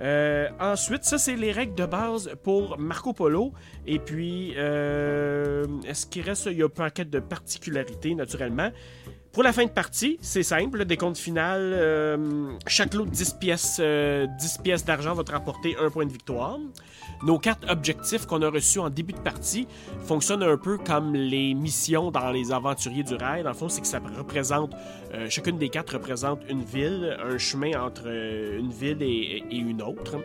[0.00, 3.52] Euh, ensuite, ça, c'est les règles de base pour Marco Polo.
[3.86, 6.46] Et puis, euh, est-ce qu'il reste.
[6.46, 8.70] Il y a un paquet de particularités, naturellement.
[9.38, 12.18] Pour la fin de partie, c'est simple, le décompte final,
[12.66, 16.58] chaque lot de 10 pièces, 10 pièces d'argent va te rapporter un point de victoire.
[17.24, 19.66] Nos cartes objectifs qu'on a reçus en début de partie
[20.06, 23.42] fonctionnent un peu comme les missions dans les aventuriers du rail.
[23.42, 24.72] Dans le fond, c'est que ça représente,
[25.14, 29.82] euh, chacune des cartes représente une ville, un chemin entre euh, une ville et, une
[29.82, 30.16] autre.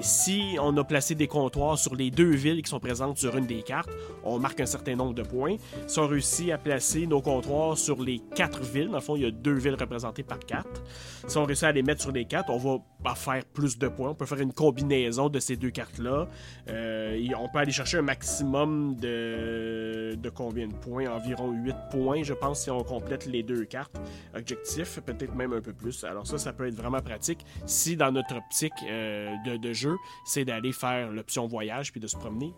[0.00, 3.46] Si on a placé des comptoirs sur les deux villes qui sont présentes sur une
[3.46, 3.90] des cartes,
[4.22, 5.56] on marque un certain nombre de points.
[5.86, 9.22] Si on réussit à placer nos comptoirs sur les quatre villes, dans le fond, il
[9.22, 10.82] y a deux villes représentées par carte.
[11.26, 14.10] Si on réussit à les mettre sur les cartes, on va faire plus de points.
[14.10, 16.28] On peut faire une combinaison de ces deux cartes-là.
[16.68, 21.06] Euh, on peut aller chercher un maximum de, de combien de points?
[21.10, 23.96] Environ 8 points, je pense, si on complète les deux cartes
[24.34, 26.04] objectifs, peut-être même un peu plus.
[26.04, 30.44] Alors ça, ça peut être vraiment pratique si dans notre optique euh, de, jeu, c'est
[30.44, 32.54] d'aller faire l'option voyage puis de se promener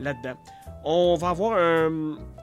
[0.00, 0.34] là-dedans.
[0.84, 1.58] On va avoir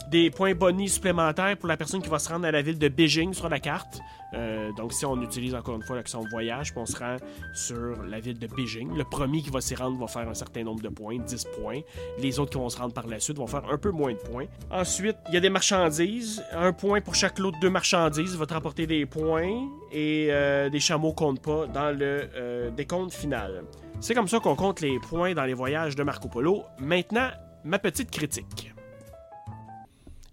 [0.09, 2.87] des points bonus supplémentaires pour la personne qui va se rendre à la ville de
[2.87, 4.01] Beijing sur la carte.
[4.33, 7.17] Euh, donc, si on utilise encore une fois l'action voyage, on se rend
[7.53, 10.63] sur la ville de Beijing, le premier qui va s'y rendre va faire un certain
[10.63, 11.81] nombre de points, 10 points.
[12.19, 14.17] Les autres qui vont se rendre par la suite vont faire un peu moins de
[14.17, 14.45] points.
[14.71, 16.43] Ensuite, il y a des marchandises.
[16.51, 20.69] Un point pour chaque lot de deux marchandises va te rapporter des points et euh,
[20.69, 23.63] des chameaux comptent pas dans le euh, décompte final.
[23.99, 26.63] C'est comme ça qu'on compte les points dans les voyages de Marco Polo.
[26.79, 27.29] Maintenant,
[27.63, 28.73] ma petite critique.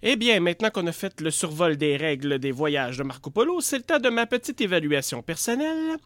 [0.02, 3.60] Eh bien, maintenant qu'on a fait le survol des règles des voyages de Marco Polo,
[3.60, 5.98] c'est le temps de ma petite évaluation personnelle.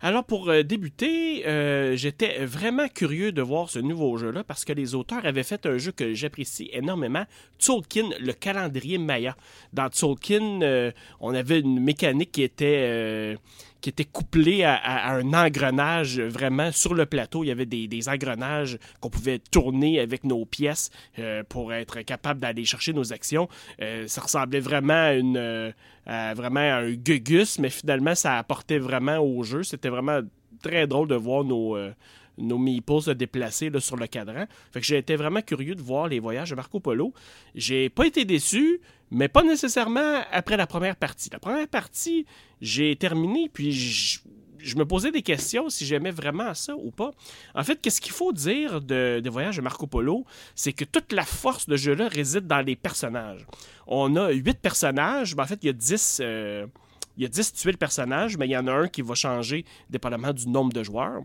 [0.00, 4.72] Alors, pour euh, débuter, euh, j'étais vraiment curieux de voir ce nouveau jeu-là parce que
[4.72, 7.24] les auteurs avaient fait un jeu que j'apprécie énormément,
[7.58, 9.36] Tolkien, le calendrier Maya.
[9.72, 13.36] Dans Tolkien, euh, on avait une mécanique qui était
[13.80, 17.44] qui était couplé à, un engrenage vraiment sur le plateau.
[17.44, 22.40] Il y avait des, engrenages qu'on pouvait tourner avec nos pièces euh, pour être capable
[22.40, 23.48] d'aller chercher nos actions.
[23.80, 25.72] Euh, ça ressemblait vraiment à, une, euh,
[26.06, 29.62] vraiment un gugus, mais finalement, ça apportait vraiment au jeu.
[29.62, 30.20] C'était vraiment
[30.62, 31.76] très drôle de voir nos
[32.40, 34.46] nos meeples se déplacer sur le cadran.
[34.72, 37.12] Fait j'ai été vraiment curieux de voir les voyages de Marco Polo.
[37.54, 38.80] J'ai pas été déçu
[39.10, 41.30] mais pas nécessairement après la première partie.
[41.32, 42.26] La première partie,
[42.60, 47.10] j'ai terminé, puis je, me posais des questions si j'aimais vraiment ça ou pas.
[47.54, 50.24] En fait, qu'est-ce qu'il faut dire de, des voyages de Marco Polo?
[50.54, 53.46] C'est que toute la force de jeu-là réside dans les personnages.
[53.86, 56.20] On a huit personnages, ben, en fait, il y a dix...
[56.22, 56.66] Euh,
[57.16, 59.66] il y a 10 tuiles personnages, mais il y en a un qui va changer
[59.90, 61.22] dépendamment du nombre de joueurs.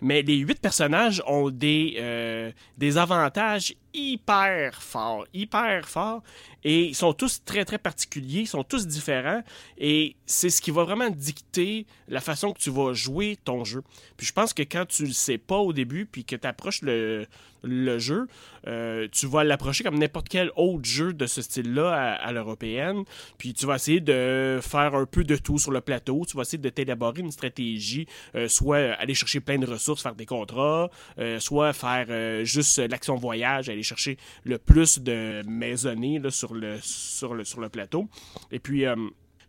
[0.00, 6.22] Mais les huit personnages ont des, euh, des avantages hyper forts, hyper forts,
[6.64, 9.42] et ils sont tous très, très particuliers, ils sont tous différents,
[9.78, 13.82] et c'est ce qui va vraiment dicter la façon que tu vas jouer ton jeu.
[14.16, 16.82] Puis je pense que quand tu le sais pas au début, puis que tu approches
[16.82, 17.26] le,
[17.62, 18.26] le jeu,
[18.66, 23.04] euh, tu vas l'approcher comme n'importe quel autre jeu de ce style-là à, l'européenne.
[23.38, 26.24] Puis tu vas essayer de faire un peu de tout sur le plateau.
[26.26, 30.14] Tu vas essayer de t'élaborer une stratégie, euh, soit aller chercher plein de ressources, faire
[30.14, 36.54] des contrats, euh, soit faire juste l'action voyage, aller chercher le plus de maisonnées sur,
[36.54, 38.08] le, sur, le, sur le plateau.
[38.50, 38.84] Et puis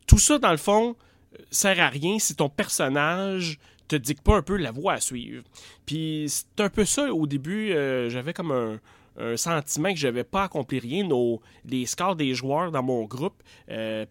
[0.07, 0.95] tout ça, dans le fond,
[1.51, 5.43] sert à rien si ton personnage te dicte pas un peu la voie à suivre.
[5.85, 7.71] Puis c'est un peu ça au début,
[8.09, 8.79] j'avais comme un,
[9.35, 11.05] sentiment que je n'avais pas accompli rien.
[11.65, 13.43] Les scores des joueurs dans mon groupe,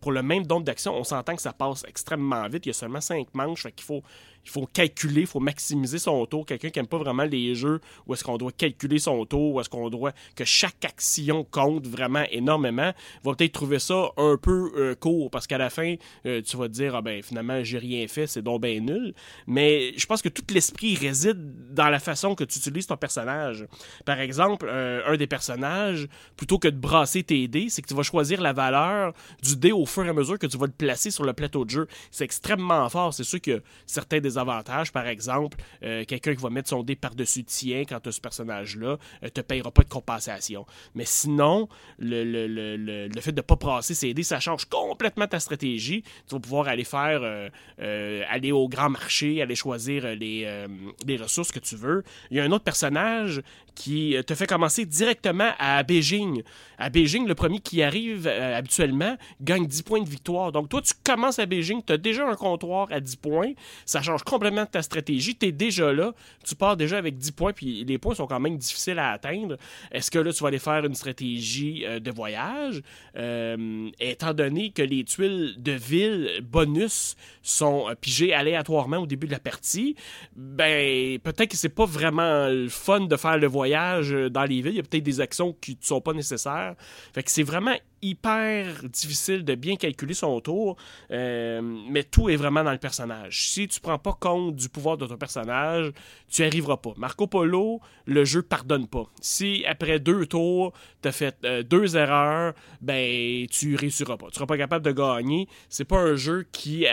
[0.00, 2.66] pour le même nombre d'actions, on s'entend que ça passe extrêmement vite.
[2.66, 4.02] Il y a seulement cinq manches, fait qu'il faut
[4.48, 6.46] il faut calculer, il faut maximiser son tour.
[6.46, 9.60] Quelqu'un qui n'aime pas vraiment les jeux où est-ce qu'on doit calculer son tour, où
[9.60, 12.92] est-ce qu'on doit que chaque action compte vraiment énormément,
[13.22, 16.68] va peut-être trouver ça un peu euh, court parce qu'à la fin, euh, tu vas
[16.68, 19.14] te dire, ah ben finalement, j'ai rien fait, c'est donc bien nul.
[19.46, 23.66] Mais je pense que tout l'esprit réside dans la façon que tu utilises ton personnage.
[24.06, 27.94] Par exemple, euh, un des personnages, plutôt que de brasser tes dés, c'est que tu
[27.94, 30.72] vas choisir la valeur du dé au fur et à mesure que tu vas le
[30.72, 31.88] placer sur le plateau de jeu.
[32.10, 33.12] C'est extrêmement fort.
[33.12, 34.92] C'est sûr que certains des avantages.
[34.92, 38.20] Par exemple, euh, quelqu'un qui va mettre son dé par-dessus tien quand tu as ce
[38.20, 40.66] personnage-là euh, te payera pas de compensation.
[40.94, 41.68] Mais sinon,
[41.98, 46.02] le, fait de ne pas brasser ses dés, ça change complètement ta stratégie.
[46.28, 50.66] Tu vas pouvoir aller faire, euh, aller au grand marché, aller choisir les,
[51.06, 52.04] les ressources que tu veux.
[52.30, 53.42] Il y a un autre personnage
[53.78, 56.42] qui te fait commencer directement à Beijing.
[56.78, 60.50] À Beijing, le premier qui arrive habituellement gagne 10 points de victoire.
[60.50, 63.52] Donc toi, tu commences à Beijing, tu as déjà un comptoir à 10 points.
[63.86, 65.36] Ça change complètement ta stratégie.
[65.36, 66.12] Tu es déjà là.
[66.44, 69.56] Tu pars déjà avec 10 points, puis les points sont quand même difficiles à atteindre.
[69.92, 72.82] Est-ce que là, tu vas aller faire une stratégie euh, de voyage?
[73.16, 79.26] Euh, étant donné que les tuiles de ville bonus sont euh, pigées aléatoirement au début
[79.26, 79.96] de la partie,
[80.36, 84.72] ben, peut-être que c'est pas vraiment le fun de faire le voyage dans les villes.
[84.72, 86.74] Il y a peut-être des actions qui ne sont pas nécessaires.
[87.12, 90.76] Fait que c'est vraiment hyper difficile de bien calculer son tour,
[91.10, 91.60] euh,
[91.90, 93.48] mais tout est vraiment dans le personnage.
[93.50, 95.92] Si tu prends pas compte du pouvoir de ton personnage,
[96.28, 96.92] tu arriveras pas.
[96.96, 99.06] Marco Polo, le jeu pardonne pas.
[99.20, 104.26] Si après deux tours, tu as fait euh, deux erreurs, ben tu réussiras pas.
[104.28, 105.48] Tu seras pas capable de gagner.
[105.68, 106.86] C'est pas un jeu qui,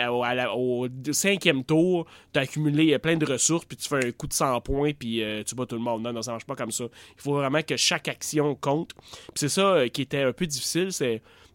[0.54, 4.60] au cinquième tour, t'as accumulé plein de ressources, puis tu fais un coup de 100
[4.60, 6.02] points, puis euh, tu bats tout le monde.
[6.02, 8.92] Non, non, ça marche pas comme Il faut vraiment que chaque action compte.
[9.34, 10.92] c'est ça qui était un peu difficile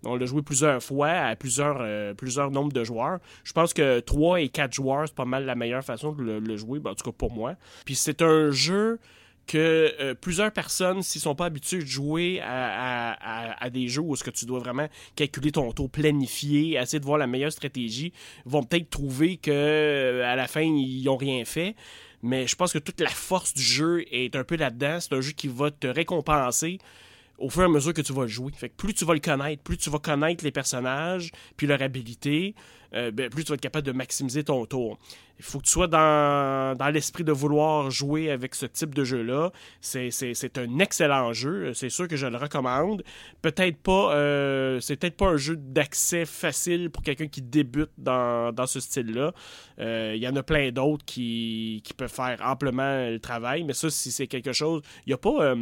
[0.05, 3.19] on l'a joué plusieurs fois à plusieurs, euh, plusieurs nombres de joueurs.
[3.43, 6.57] Je pense que 3 et 4 joueurs, c'est pas mal la meilleure façon de le,
[6.57, 7.55] jouer, ben, en tout cas pour moi.
[7.85, 8.99] Puis c'est un jeu
[9.47, 14.23] que euh, plusieurs personnes, s'ils sont pas habitués de jouer à, des jeux où ce
[14.23, 18.13] que tu dois vraiment calculer ton taux, planifier, essayer de voir la meilleure stratégie,
[18.45, 21.75] vont peut-être trouver que euh, à la fin ils n'ont rien fait.
[22.23, 24.99] Mais je pense que toute la force du jeu est un peu là-dedans.
[24.99, 26.79] C'est un jeu qui va te récompenser
[27.41, 28.51] au fur et à mesure que tu vas le jouer.
[28.55, 31.81] Fait que plus tu vas le connaître, plus tu vas connaître les personnages, puis leur
[31.81, 32.55] habilité,
[32.93, 34.99] euh, ben, plus tu vas être capable de maximiser ton tour.
[35.39, 39.51] Il faut que tu sois dans, l'esprit de vouloir jouer avec ce type de jeu-là.
[39.79, 41.73] C'est un excellent jeu.
[41.73, 43.03] C'est sûr que je le recommande.
[43.41, 44.13] Peut-être pas.
[44.13, 49.33] Euh, c'est peut-être pas un jeu d'accès facile pour quelqu'un qui débute dans, ce style-là.
[49.79, 53.63] Euh, il y en a plein d'autres qui, peuvent faire amplement le travail.
[53.63, 54.83] Mais ça, si c'est quelque chose.
[55.07, 55.55] Il n'y a pas.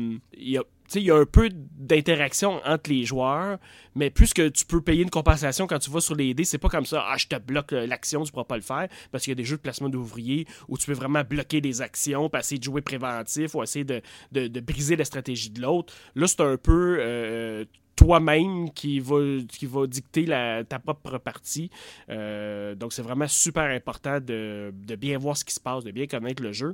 [0.95, 3.57] Il y a un peu d'interaction entre les joueurs,
[3.95, 6.57] mais plus que tu peux payer une compensation quand tu vas sur les dés, c'est
[6.57, 9.31] pas comme ça, ah, je te bloque l'action, tu pourras pas le faire, parce qu'il
[9.31, 12.49] y a des jeux de placement d'ouvriers où tu peux vraiment bloquer des actions, passer
[12.49, 15.93] essayer de jouer préventif ou essayer de, briser la stratégie de l'autre.
[16.15, 17.65] Là, c'est un peu euh,
[17.95, 19.17] toi-même qui va,
[19.47, 21.69] qui va dicter ta propre partie.
[22.09, 25.91] Euh, donc, c'est vraiment super important de, de bien voir ce qui se passe, de
[25.91, 26.73] bien connaître le jeu.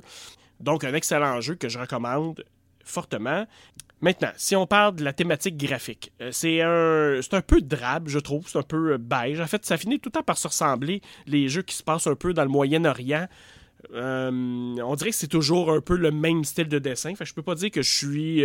[0.60, 2.44] Donc, un excellent jeu que je recommande
[2.84, 3.46] fortement.
[4.02, 8.08] Maintenant, si on parle de la thématique graphique, euh, c'est un, c'est un peu drabe,
[8.08, 9.40] je trouve, c'est un peu euh, beige.
[9.40, 12.06] En fait, ça finit tout le temps par se ressembler, les jeux qui se passent
[12.06, 13.26] un peu dans le Moyen-Orient.
[13.94, 17.14] Euh, on dirait que c'est toujours un peu le même style de dessin.
[17.14, 18.44] Fait, je peux pas dire que je suis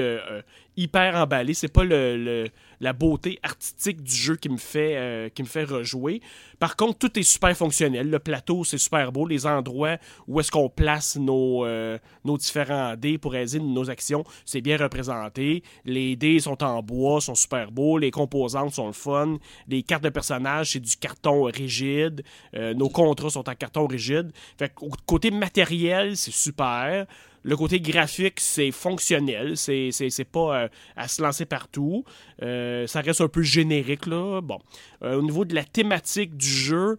[0.77, 1.53] hyper emballé.
[1.53, 2.47] C'est pas le,
[2.79, 6.21] la beauté artistique du jeu qui me fait, euh, qui me fait rejouer.
[6.59, 8.09] Par contre, tout est super fonctionnel.
[8.09, 9.27] Le plateau, c'est super beau.
[9.27, 14.23] Les endroits où est-ce qu'on place nos, euh, nos différents dés pour aider nos actions,
[14.45, 15.63] c'est bien représenté.
[15.85, 17.97] Les dés sont en bois, sont super beaux.
[17.97, 19.37] Les composantes sont le fun.
[19.67, 22.23] Les cartes de personnages, c'est du carton rigide.
[22.55, 24.31] Euh, nos contrats sont en carton rigide.
[24.57, 24.73] Fait
[25.05, 27.05] côté matériel, c'est super.
[27.43, 29.57] Le côté graphique, c'est fonctionnel.
[29.57, 32.05] C'est, pas euh, à se lancer partout.
[32.43, 34.41] Euh, ça reste un peu générique, là.
[34.41, 34.59] Bon.
[35.03, 36.97] Euh, au niveau de la thématique du jeu,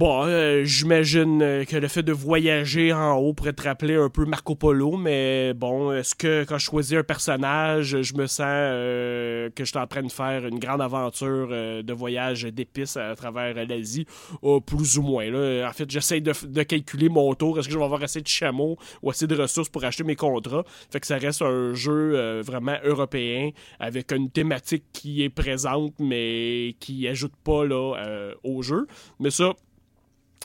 [0.00, 4.08] Bon, euh, j'imagine euh, que le fait de voyager en haut pourrait te rappeler un
[4.08, 8.46] peu Marco Polo, mais bon, est-ce que quand je choisis un personnage, je me sens
[8.48, 13.14] euh, que je suis en train de faire une grande aventure de voyage d'épices à
[13.14, 14.06] travers l'Asie?
[14.40, 15.26] Oh, plus ou moins.
[15.68, 17.58] En fait, j'essaie de, calculer mon tour.
[17.58, 20.16] Est-ce que je vais avoir assez de chameaux ou assez de ressources pour acheter mes
[20.16, 20.64] contrats?
[20.90, 26.74] Fait que ça reste un jeu vraiment européen avec une thématique qui est présente, mais
[26.80, 28.86] qui ajoute pas là, au jeu.
[29.18, 29.52] Mais ça,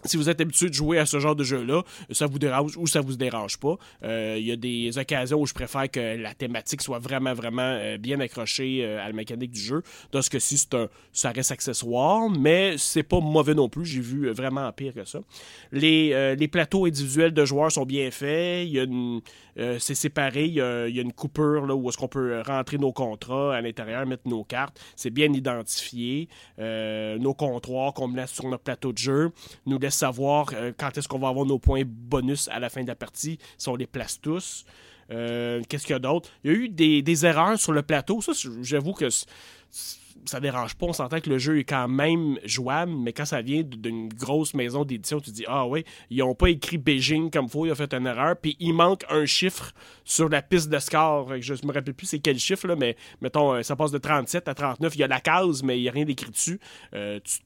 [0.06, 2.88] si vous êtes habitué de jouer à ce genre de jeu-là, ça vous dérange ou
[2.88, 3.76] ça vous dérange pas.
[4.04, 7.62] Euh, il y a des occasions où je préfère que la thématique soit vraiment, vraiment
[7.62, 9.82] euh, bien accrochée euh, à la mécanique du jeu.
[10.12, 10.68] Dans ce cas-ci,
[11.14, 13.86] ça reste accessoire, mais c'est pas mauvais non plus.
[13.86, 15.20] J'ai vu vraiment pire que ça.
[15.72, 18.70] Les, les, plateaux individuels de joueurs sont bien faits.
[19.56, 20.46] C'est séparé.
[20.46, 24.06] Il y, a, une coupure là, où est-ce qu'on peut rentrer nos contrats à l'intérieur,
[24.06, 24.80] mettre nos cartes.
[24.96, 26.28] C'est bien identifié.
[26.58, 29.32] nos comptoirs qu'on met sur notre plateau de jeu
[29.66, 32.84] nous laisse savoir euh, quand est-ce qu'on va avoir nos points bonus à la fin
[32.84, 34.66] de la partie, si on les place tous.
[35.12, 36.30] Euh, qu'est-ce qu'il y a d'autre?
[36.44, 38.22] Il y a eu des, erreurs sur le plateau.
[38.22, 38.32] Ça,
[38.62, 39.08] j'avoue que
[40.26, 40.88] ça dérange pas.
[40.88, 44.54] On s'entend que le jeu est quand même jouable, mais quand ça vient d'une grosse
[44.54, 47.76] maison d'édition, tu dis Ah oui, ils n'ont pas écrit Beijing comme faut, ils ont
[47.76, 49.72] fait une erreur, puis il manque un chiffre
[50.04, 51.30] sur la piste de score.
[51.40, 54.48] Je me rappelle plus c'est quel chiffre, là, mais mettons, euh, ça passe de 37
[54.48, 54.96] à 39.
[54.96, 56.60] Il y a la case, mais il n'y a rien d'écrit dessus.
[56.92, 57.40] tu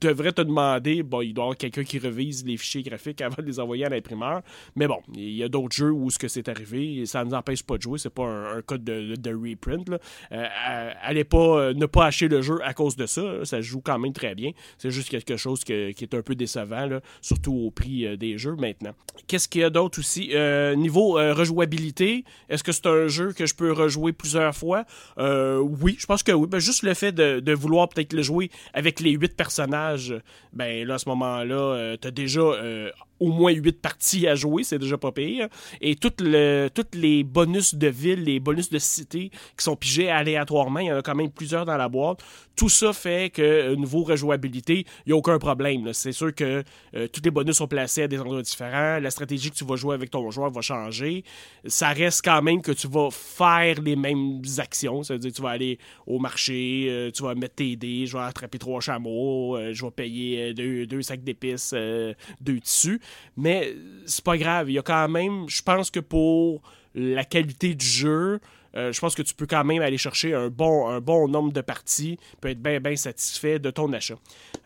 [0.00, 3.42] devrais te demander, bon, il doit y avoir quelqu'un qui revise les fichiers graphiques avant
[3.42, 4.42] de les envoyer à l'imprimeur.
[4.74, 7.30] Mais bon, il y a d'autres jeux où ce que c'est arrivé, et ça ne
[7.30, 9.88] nous empêche pas de jouer, c'est pas un, code de, reprint.
[10.32, 13.80] Euh, allez pas euh, ne pas acheter le jeu à cause de ça, ça joue
[13.80, 14.52] quand même très bien.
[14.78, 16.88] C'est juste quelque chose qui est un peu décevant,
[17.20, 18.92] surtout au prix euh, des jeux maintenant.
[19.26, 20.32] Qu'est-ce qu'il y a d'autre aussi?
[20.76, 24.84] niveau rejouabilité, est-ce que c'est un jeu que je peux rejouer plusieurs fois?
[25.18, 26.46] oui, je pense que oui.
[26.48, 29.85] Ben, juste le fait de, de vouloir peut-être le jouer avec les huit personnages
[30.52, 32.90] ben là, à ce moment-là, euh, tu as déjà euh,
[33.20, 35.48] au moins 8 parties à jouer, c'est déjà pas pire.
[35.80, 40.80] Et toutes le, les bonus de ville, les bonus de cité qui sont pigés aléatoirement,
[40.80, 42.20] il y en a quand même plusieurs dans la boîte.
[42.56, 45.92] Tout ça fait que euh, niveau rejouabilité, il n'y a aucun problème.
[45.92, 46.64] C'est sûr que
[46.94, 48.98] euh, tous les bonus sont placés à des endroits différents.
[48.98, 51.22] La stratégie que tu vas jouer avec ton joueur va changer.
[51.66, 55.02] Ça reste quand même que tu vas faire les mêmes actions.
[55.02, 58.06] Ça veut dire que tu vas aller au marché, euh, tu vas mettre tes dés,
[58.06, 61.74] je vais attraper trois chameaux, je vais payer deux, deux sacs d'épices,
[62.40, 63.00] deux tissus.
[63.36, 63.74] Mais
[64.06, 64.70] c'est pas grave.
[64.70, 66.62] Il y a quand même, je pense que pour
[66.94, 68.40] la qualité du jeu,
[68.76, 71.60] euh, je pense que tu peux quand même aller chercher un bon, un nombre de
[71.60, 74.16] parties, peut être bien, bien satisfait de ton achat.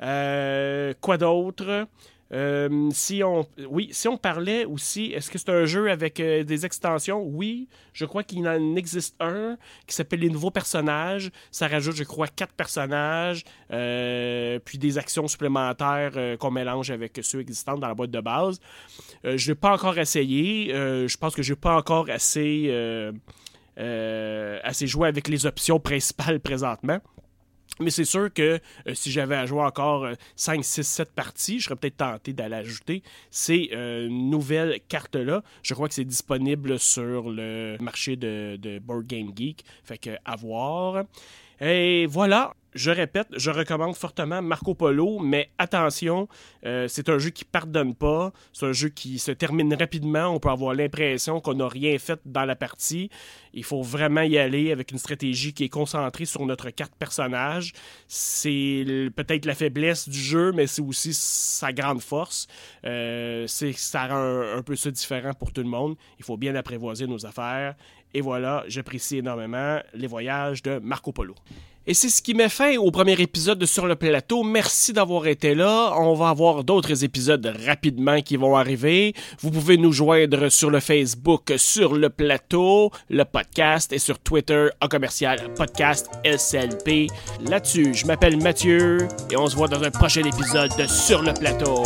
[0.03, 1.87] Euh, quoi d'autre?
[2.33, 6.45] Euh, si on, oui, si on parlait aussi, est-ce que c'est un jeu avec euh,
[6.45, 7.23] des extensions?
[7.23, 9.57] Oui, je crois qu'il en existe un
[9.87, 11.31] qui s'appelle Les Nouveaux Personnages.
[11.51, 17.41] Ça rajoute, je crois, quatre personnages, euh, puis des actions supplémentaires qu'on mélange avec ceux
[17.41, 18.61] existants dans la boîte de base.
[19.25, 20.69] je ne l'ai pas encore essayé.
[20.71, 22.73] je pense que je n'ai pas encore assez,
[23.77, 27.01] assez joué avec les options principales présentement.
[27.81, 30.07] Mais c'est sûr que euh, si j'avais à jouer encore
[30.37, 35.43] 5, 6, 7 parties, je serais peut-être tenté d'aller ajouter ces euh, nouvelles cartes-là.
[35.63, 39.65] Je crois que c'est disponible sur le marché de, Board Game Geek.
[39.83, 41.05] Fait que voir.
[41.61, 46.29] Et voilà, je répète, je recommande fortement Marco Polo, mais attention,
[46.65, 50.39] euh, c'est un jeu qui pardonne pas, c'est un jeu qui se termine rapidement, on
[50.39, 53.11] peut avoir l'impression qu'on n'a rien fait dans la partie.
[53.53, 57.73] Il faut vraiment y aller avec une stratégie qui est concentrée sur notre carte personnage.
[58.07, 62.47] C'est peut-être la faiblesse du jeu, mais c'est aussi sa grande force.
[62.85, 65.97] Euh, c'est ça rend un, peu ça différent pour tout le monde.
[66.19, 67.75] Il faut bien apprivoiser nos affaires.
[68.15, 71.35] Et voilà, j'apprécie énormément les voyages de Marco Polo.
[71.87, 74.43] Et c'est ce qui met fin au premier épisode de Sur le plateau.
[74.43, 75.95] Merci d'avoir été là.
[75.99, 79.15] On va avoir d'autres épisodes rapidement qui vont arriver.
[79.41, 84.69] Vous pouvez nous joindre sur le Facebook Sur le plateau, le podcast et sur Twitter
[84.83, 87.07] en commercial podcast SLP.
[87.49, 88.99] Là-dessus, je m'appelle Mathieu
[89.31, 91.83] et on se voit dans un prochain épisode de Sur le plateau.